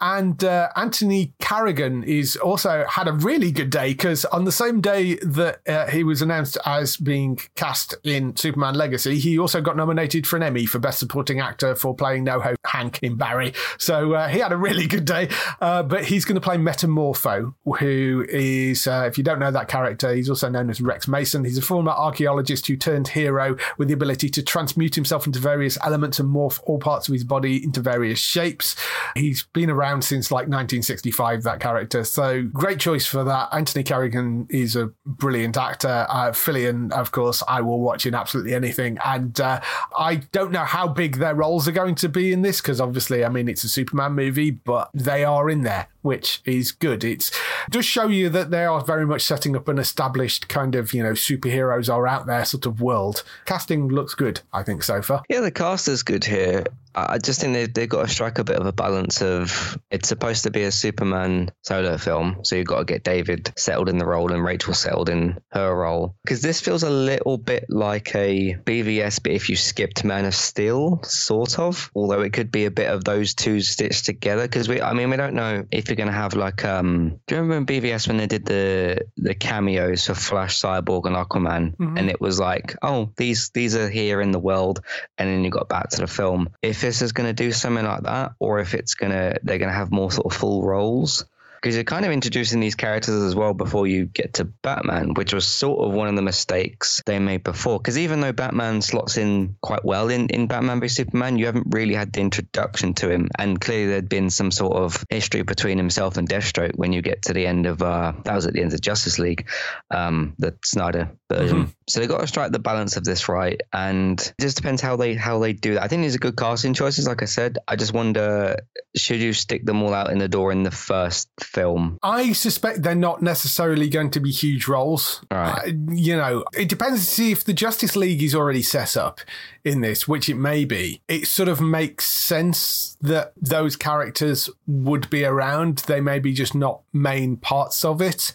[0.00, 4.80] And uh, Anthony Carrigan is also had a really good day because on the same
[4.80, 9.76] day that uh, he was announced as being cast in Superman Legacy, he also got
[9.76, 13.52] nominated for an Emmy for Best Supporting Actor for playing NoHo Hank in Barry.
[13.78, 15.28] So uh, he had a really good day.
[15.60, 19.68] Uh, but he's going to play Metamorpho, who is, uh, if you don't know that
[19.68, 21.44] character, he's also known as Rex Mason.
[21.44, 25.78] He's a former archaeologist who turned hero with the ability to transmute himself into various
[25.84, 28.76] elements and morph all parts of his body into various shapes.
[29.14, 31.81] He's been around since like 1965, that character.
[32.04, 33.48] So great choice for that.
[33.52, 36.06] Anthony Carrigan is a brilliant actor.
[36.08, 38.98] Uh, Fillion, of course, I will watch in absolutely anything.
[39.04, 39.60] And uh,
[39.96, 43.24] I don't know how big their roles are going to be in this because obviously,
[43.24, 47.04] I mean, it's a Superman movie, but they are in there, which is good.
[47.04, 47.30] It's
[47.70, 51.02] does show you that they are very much setting up an established kind of, you
[51.02, 53.22] know, superheroes are out there sort of world.
[53.46, 55.22] Casting looks good, I think, so far.
[55.28, 56.64] Yeah, the cast is good here.
[56.94, 60.08] I just think they, they've got to strike a bit of a balance of it's
[60.08, 63.96] supposed to be a Superman solo film, so you've got to get David settled in
[63.96, 66.14] the role and Rachel settled in her role.
[66.22, 70.34] Because this feels a little bit like a BVS, but if you skipped Man of
[70.34, 71.90] Steel, sort of.
[71.94, 74.42] Although it could be a bit of those two stitched together.
[74.42, 77.34] Because we, I mean, we don't know if you're going to have like, um, do
[77.34, 81.74] you remember in BVS when they did the the cameos for Flash, Cyborg, and Aquaman,
[81.98, 84.80] and it was like, oh, these these are here in the world,
[85.18, 86.48] and then you got back to the film.
[86.62, 89.70] If this is going to do something like that, or if it's gonna they're going
[89.70, 91.26] to have more sort of full roles.
[91.62, 95.32] Because you're kind of introducing these characters as well before you get to Batman, which
[95.32, 97.78] was sort of one of the mistakes they made before.
[97.78, 101.68] Because even though Batman slots in quite well in, in Batman v Superman, you haven't
[101.70, 103.28] really had the introduction to him.
[103.38, 107.22] And clearly there'd been some sort of history between himself and Deathstroke when you get
[107.22, 109.48] to the end of, uh, that was at the end of Justice League,
[109.88, 111.58] um, the Snyder version.
[111.58, 111.70] Mm-hmm.
[111.88, 113.60] So they've got to strike the balance of this right.
[113.72, 115.84] And it just depends how they, how they do that.
[115.84, 117.06] I think these are good casting choices.
[117.06, 118.56] Like I said, I just wonder,
[118.96, 121.98] should you stick them all out in the door in the first film?
[122.02, 125.24] I suspect they're not necessarily going to be huge roles.
[125.30, 125.68] Right.
[125.68, 129.20] Uh, you know, it depends to see if the Justice League is already set up
[129.64, 131.00] in this, which it may be.
[131.08, 135.78] It sort of makes sense that those characters would be around.
[135.78, 138.32] They may be just not main parts of it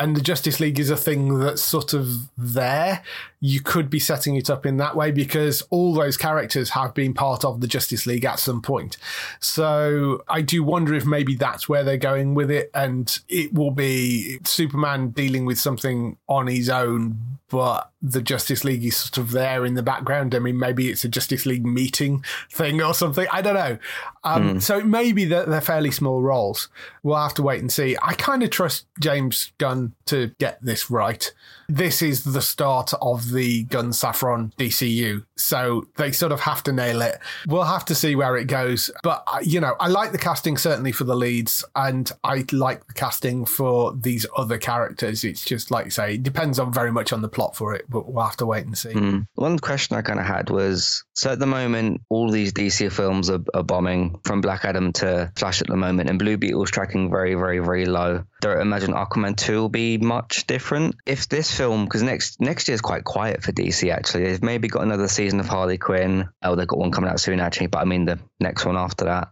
[0.00, 3.02] and the Justice League is a thing that's sort of there.
[3.38, 7.12] You could be setting it up in that way because all those characters have been
[7.12, 8.96] part of the Justice League at some point.
[9.40, 13.72] So I do wonder if maybe that's where they're going with it, and it will
[13.72, 19.30] be Superman dealing with something on his own, but the Justice League is sort of
[19.32, 20.34] there in the background.
[20.34, 23.26] I mean, maybe it's a Justice League meeting thing or something.
[23.30, 23.78] I don't know.
[24.24, 24.62] Um, mm.
[24.62, 26.68] So maybe they're, they're fairly small roles.
[27.02, 27.96] We'll have to wait and see.
[28.00, 31.30] I kind of trust James Gunn to get this right.
[31.70, 35.24] This is the start of the Gunn Safran DCU.
[35.36, 37.18] So they sort of have to nail it.
[37.46, 38.90] We'll have to see where it goes.
[39.02, 42.86] But, uh, you know, I like the casting certainly for the leads, and I like
[42.86, 45.24] the casting for these other characters.
[45.24, 47.84] It's just like you say, it depends on very much on the plot for it,
[47.88, 48.90] but we'll have to wait and see.
[48.90, 49.26] Mm.
[49.36, 53.28] One question I kind of had was so at the moment, all these DC films
[53.28, 57.10] are, are bombing from Black Adam to Flash at the moment, and Blue Beetle's tracking
[57.10, 58.24] very, very, very low.
[58.40, 60.96] Don't imagine Aquaman 2 will be much different.
[61.04, 64.66] If this film, because next next year is quite quiet for DC actually, they've maybe
[64.66, 66.26] got another season of Harley Quinn.
[66.42, 69.04] Oh, they've got one coming out soon actually, but I mean the next one after
[69.04, 69.28] that.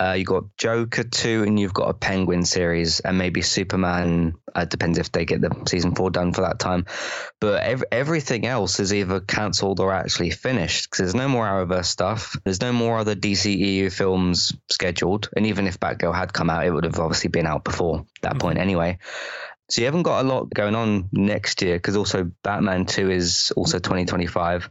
[0.00, 4.34] Uh, you've got Joker 2 and you've got a Penguin series and maybe Superman.
[4.54, 6.86] Uh, depends if they get the season 4 done for that time.
[7.40, 11.86] But ev- everything else is either cancelled or actually finished because there's no more Arrowverse
[11.86, 12.36] stuff.
[12.44, 15.30] There's no more other DCEU films scheduled.
[15.36, 18.32] And even if Batgirl had come out, it would have obviously been out before that
[18.32, 18.38] mm-hmm.
[18.38, 18.98] point anyway.
[19.70, 23.52] So you haven't got a lot going on next year because also Batman 2 is
[23.54, 24.70] also 2025.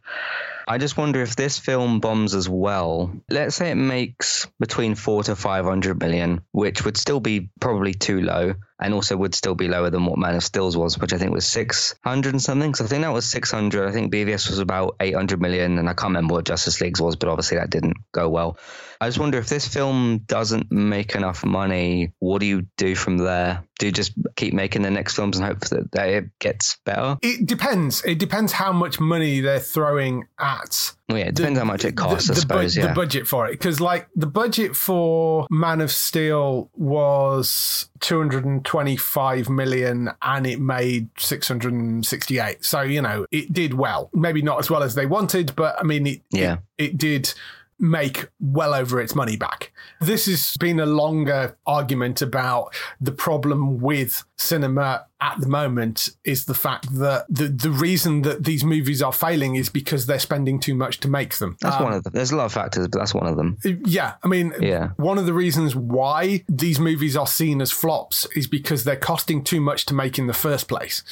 [0.67, 3.13] I just wonder if this film bombs as well.
[3.29, 8.21] Let's say it makes between four to 500 million, which would still be probably too
[8.21, 11.17] low and also would still be lower than what Man of Steel's was, which I
[11.17, 12.73] think was 600 and something.
[12.75, 13.87] So I think that was 600.
[13.87, 17.15] I think BVS was about 800 million, and I can't remember what Justice League's was,
[17.15, 18.57] but obviously that didn't go well.
[18.99, 23.17] I just wonder if this film doesn't make enough money, what do you do from
[23.17, 23.63] there?
[23.79, 27.17] Do you just keep making the next films and hope that it gets better?
[27.21, 28.03] It depends.
[28.05, 31.85] It depends how much money they're throwing at well, yeah, it depends the, how much
[31.85, 32.75] it costs, the, I suppose.
[32.75, 32.87] Bu- yeah.
[32.87, 33.51] The budget for it.
[33.51, 42.65] Because, like, the budget for Man of Steel was 225 million and it made 668.
[42.65, 44.09] So, you know, it did well.
[44.13, 46.57] Maybe not as well as they wanted, but I mean, it, yeah.
[46.77, 47.33] it, it did
[47.79, 49.71] make well over its money back.
[50.01, 56.45] This has been a longer argument about the problem with cinema at the moment is
[56.45, 60.59] the fact that the, the reason that these movies are failing is because they're spending
[60.59, 61.57] too much to make them.
[61.59, 62.13] That's um, one of them.
[62.13, 63.57] There's a lot of factors, but that's one of them.
[63.63, 64.13] Yeah.
[64.23, 64.89] I mean, yeah.
[64.97, 69.43] one of the reasons why these movies are seen as flops is because they're costing
[69.43, 71.03] too much to make in the first place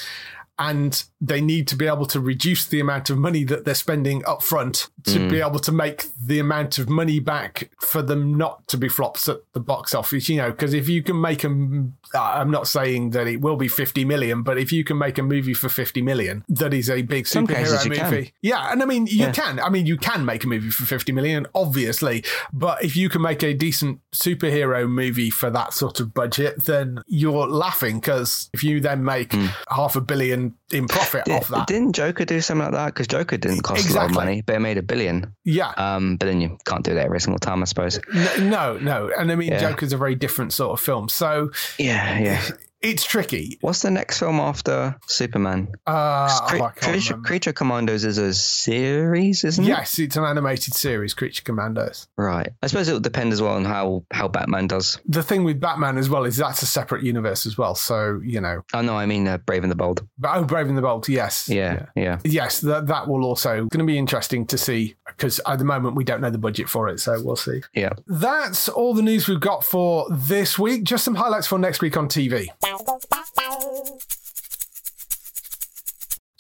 [0.58, 4.24] and they need to be able to reduce the amount of money that they're spending
[4.26, 5.30] up front to mm.
[5.30, 9.28] be able to make the amount of money back for them not to be flops
[9.28, 13.10] at the box office you know because if you can make them i'm not saying
[13.10, 16.01] that it will be 50 million but if you can make a movie for 50
[16.01, 19.32] million that is a big superhero movie yeah and i mean you yeah.
[19.32, 23.10] can i mean you can make a movie for 50 million obviously but if you
[23.10, 28.49] can make a decent superhero movie for that sort of budget then you're laughing because
[28.53, 29.49] if you then make mm.
[29.70, 31.68] half a billion in profit Did, off that.
[31.68, 32.86] Didn't Joker do something like that?
[32.88, 33.98] Because Joker didn't cost exactly.
[33.98, 35.34] a lot of money, but it made a billion.
[35.43, 35.72] Yeah.
[35.78, 38.00] Um, but then you can't do that every single time, I suppose.
[38.39, 39.12] No, no.
[39.18, 39.60] And I mean, yeah.
[39.60, 41.10] Joker's a very different sort of film.
[41.10, 42.50] So yeah, yeah
[42.86, 43.58] it's tricky.
[43.62, 45.70] What's the next film after Superman?
[45.88, 49.68] Uh, Cre- oh, Creature, Creature, Commandos is a series, isn't it?
[49.68, 52.08] Yes, it's an animated series, Creature Commandos.
[52.16, 52.50] Right.
[52.62, 55.00] I suppose it will depend as well on how, how Batman does.
[55.08, 57.76] The thing with Batman as well is that's a separate universe as well.
[57.76, 58.62] So, you know.
[58.74, 60.06] Oh, no, I mean uh, Brave and the Bold.
[60.24, 61.50] Oh, Brave and the Bold, yes.
[61.50, 62.04] Yeah, yeah.
[62.04, 62.20] yeah.
[62.24, 65.96] Yes, that, that will also going to be interesting to see because at the moment
[65.96, 67.00] we don't know the budget for it.
[67.00, 67.62] So we'll see.
[67.74, 67.94] Yeah.
[68.08, 70.84] That's all the news we've got for this week.
[70.84, 72.48] Just some highlights for next week on TV.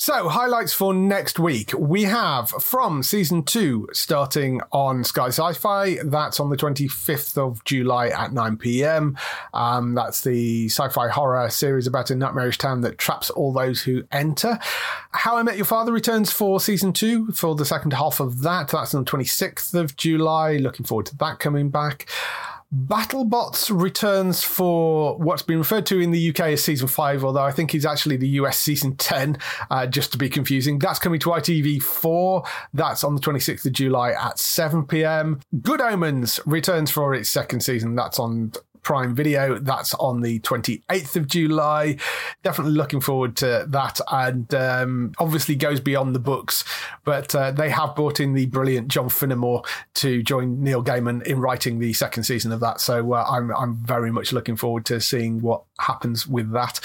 [0.05, 1.73] So, highlights for next week.
[1.75, 5.97] We have from season two starting on Sky Sci Fi.
[6.03, 9.17] That's on the 25th of July at 9 pm.
[9.51, 13.81] Um, that's the sci fi horror series about a nightmarish town that traps all those
[13.81, 14.59] who enter.
[15.09, 18.67] How I Met Your Father returns for season two for the second half of that.
[18.67, 20.57] That's on the 26th of July.
[20.57, 22.07] Looking forward to that coming back.
[22.75, 27.51] BattleBots returns for what's been referred to in the UK as season five, although I
[27.51, 29.37] think is actually the US season 10,
[29.71, 30.77] uh, just to be confusing.
[30.79, 32.45] That's coming to ITV4.
[32.73, 35.39] That's on the 26th of July at 7 pm.
[35.61, 37.95] Good Omens returns for its second season.
[37.95, 38.51] That's on
[38.85, 39.57] Prime Video.
[39.57, 41.97] That's on the 28th of July.
[42.43, 43.99] Definitely looking forward to that.
[44.09, 46.63] And um, obviously goes beyond the books,
[47.03, 49.65] but uh, they have brought in the brilliant John Finnemore
[49.95, 52.79] to join Neil Gaiman in writing the second season of that.
[52.79, 56.79] So uh, I'm, I'm very much looking forward to seeing what happens with that.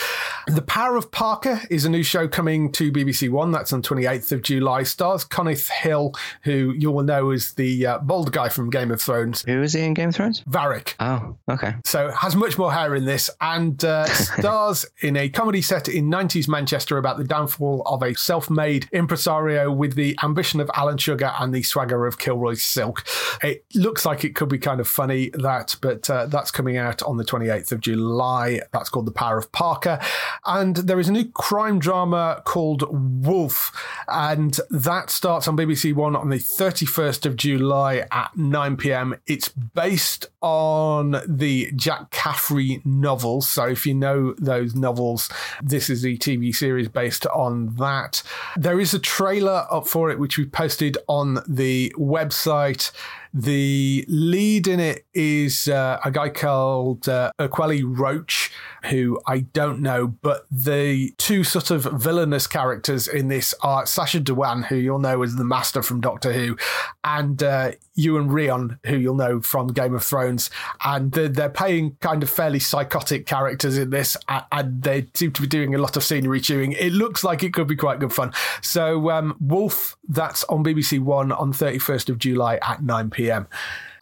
[0.47, 3.53] The Power of Parker is a new show coming to BBC One.
[3.53, 4.85] That's on 28th of July.
[4.85, 9.03] Stars Conleth Hill, who you will know is the uh, bald guy from Game of
[9.03, 9.43] Thrones.
[9.43, 10.43] Who is he in Game of Thrones?
[10.47, 10.97] Varrick.
[10.99, 11.75] Oh, okay.
[11.91, 16.09] So has much more hair in this and uh, stars in a comedy set in
[16.09, 21.33] 90s Manchester about the downfall of a self-made impresario with the ambition of Alan Sugar
[21.41, 23.05] and the swagger of Kilroy Silk.
[23.43, 27.03] It looks like it could be kind of funny that, but uh, that's coming out
[27.03, 28.61] on the 28th of July.
[28.73, 29.99] That's called The Power of Parker.
[30.47, 32.85] And there is a new crime drama called
[33.27, 33.73] Wolf,
[34.07, 39.17] and that starts on BBC One on the 31st of July at 9 pm.
[39.27, 43.49] It's based on the Jack Caffery novels.
[43.49, 45.31] So if you know those novels,
[45.63, 48.23] this is the TV series based on that.
[48.57, 52.93] There is a trailer up for it, which we posted on the website.
[53.33, 58.51] The lead in it is uh, a guy called uh, Ukweli Roach,
[58.87, 64.19] who I don't know, but the two sort of villainous characters in this are Sacha
[64.19, 66.57] Dhawan, who you'll know as the Master from Doctor Who,
[67.05, 70.51] and uh, Iwan Rheon, who you'll know from Game of Thrones.
[70.85, 75.43] And they're, they're playing kind of fairly psychotic characters in this, and they seem to
[75.43, 76.73] be doing a lot of scenery chewing.
[76.73, 78.33] It looks like it could be quite good fun.
[78.61, 83.47] So, um, Wolf, that's on BBC One on 31st of July at 9 pm p.m.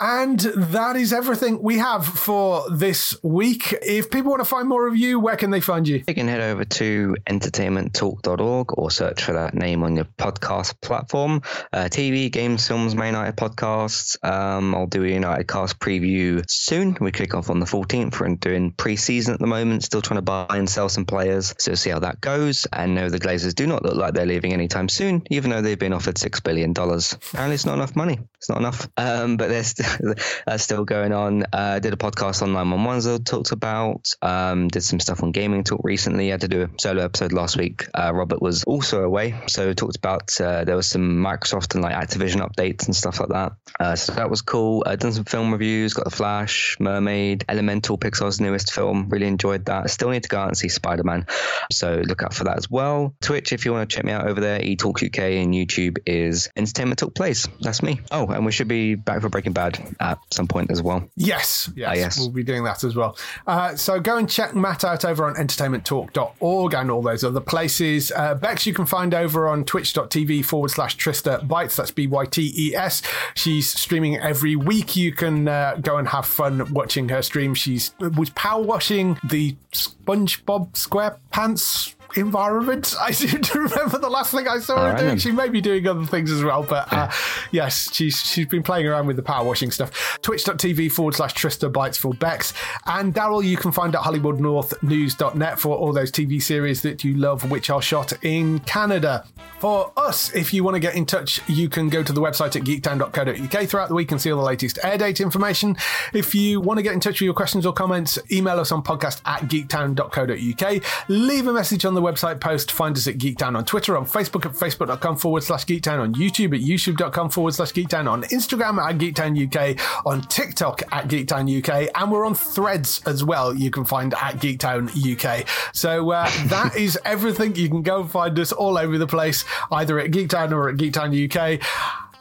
[0.01, 3.74] And that is everything we have for this week.
[3.82, 6.05] If people want to find more of you, where can they find you?
[6.07, 11.42] You can head over to entertainmenttalk.org or search for that name on your podcast platform.
[11.72, 14.16] Uh, TV, games, films, Man United podcasts.
[14.24, 16.96] Um, I'll do a United cast preview soon.
[17.01, 18.20] We kick off on the 14th.
[18.20, 21.55] We're doing pre-season at the moment, still trying to buy and sell some players.
[21.59, 22.66] So see how that goes.
[22.72, 25.78] And no, the Glazers do not look like they're leaving anytime soon, even though they've
[25.78, 26.70] been offered $6 billion.
[26.70, 28.20] Apparently it's not enough money.
[28.36, 28.88] It's not enough.
[28.96, 29.88] Um, but they're st-
[30.47, 31.45] that's still going on.
[31.53, 34.12] Uh, did a podcast on 911 I talked about.
[34.22, 36.28] Um, did some stuff on Gaming Talk recently.
[36.28, 37.86] I had to do a solo episode last week.
[37.95, 41.95] Uh, Robert was also away, so talked about uh, there was some Microsoft and like
[41.95, 43.53] Activision updates and stuff like that.
[43.78, 44.82] Uh, so that was cool.
[44.86, 45.95] Uh, done some film reviews.
[45.95, 49.09] Got The Flash, Mermaid, Elemental, Pixar's newest film.
[49.09, 49.91] Really enjoyed that.
[49.91, 51.26] Still need to go out and see Spider Man,
[51.70, 53.14] so look out for that as well.
[53.20, 56.51] Twitch, if you want to check me out over there, eTalk UK and YouTube is
[56.57, 57.49] Entertainment Talk Plays.
[57.61, 58.01] That's me.
[58.11, 61.09] Oh, and we should be back for Breaking Bad at some point as well.
[61.16, 62.18] Yes, yes, Ah, yes.
[62.18, 63.16] we'll be doing that as well.
[63.47, 68.12] Uh, so go and check Matt out over on entertainmenttalk.org and all those other places.
[68.14, 71.76] Uh, Bex, you can find over on twitch.tv forward slash Trista Bytes.
[71.76, 73.03] That's B Y T E S.
[73.35, 74.97] She's streaming every week.
[74.97, 77.55] You can uh, go and have fun watching her stream.
[77.55, 82.95] She's was power washing the SpongeBob SquarePants environment.
[83.01, 85.09] I seem to remember the last thing I saw her Alright doing.
[85.11, 85.19] then.
[85.19, 87.11] She may be doing other things as well, but uh,
[87.51, 90.19] yes, she's she's been playing around with the power washing stuff.
[90.23, 92.53] Twitch.tv forward slash Trista Bytes for Bex.
[92.87, 97.51] And Daryl, you can find at HollywoodNorthNews.net for all those TV series that you love,
[97.51, 99.25] which are shot in Canada.
[99.59, 102.55] For us, if you want to get in touch, you can go to the website
[102.55, 105.77] at geektown.co.uk throughout the week and see all the latest air date information.
[106.13, 108.83] If you want to get in touch with your questions or comments, email us on
[108.83, 110.83] podcast at geektown.co.uk.
[111.09, 112.72] Leave a message on the website post.
[112.72, 116.55] Find us at Geektown on Twitter, on Facebook at facebook.com forward slash geektown, on YouTube
[116.55, 121.90] at youtube.com forward slash geektown, on Instagram at Geektown UK, on TikTok at Geektown UK,
[121.94, 123.55] and we're on threads as well.
[123.55, 125.46] You can find at Geektown UK.
[125.72, 127.57] So uh, that is everything.
[127.57, 130.76] You can go and find us all over the place, either at Geektown or at
[130.76, 131.61] Geektown UK.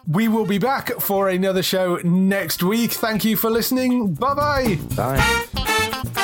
[0.07, 2.91] We will be back for another show next week.
[2.91, 4.13] Thank you for listening.
[4.13, 4.80] Bye bye.
[4.95, 6.23] Bye.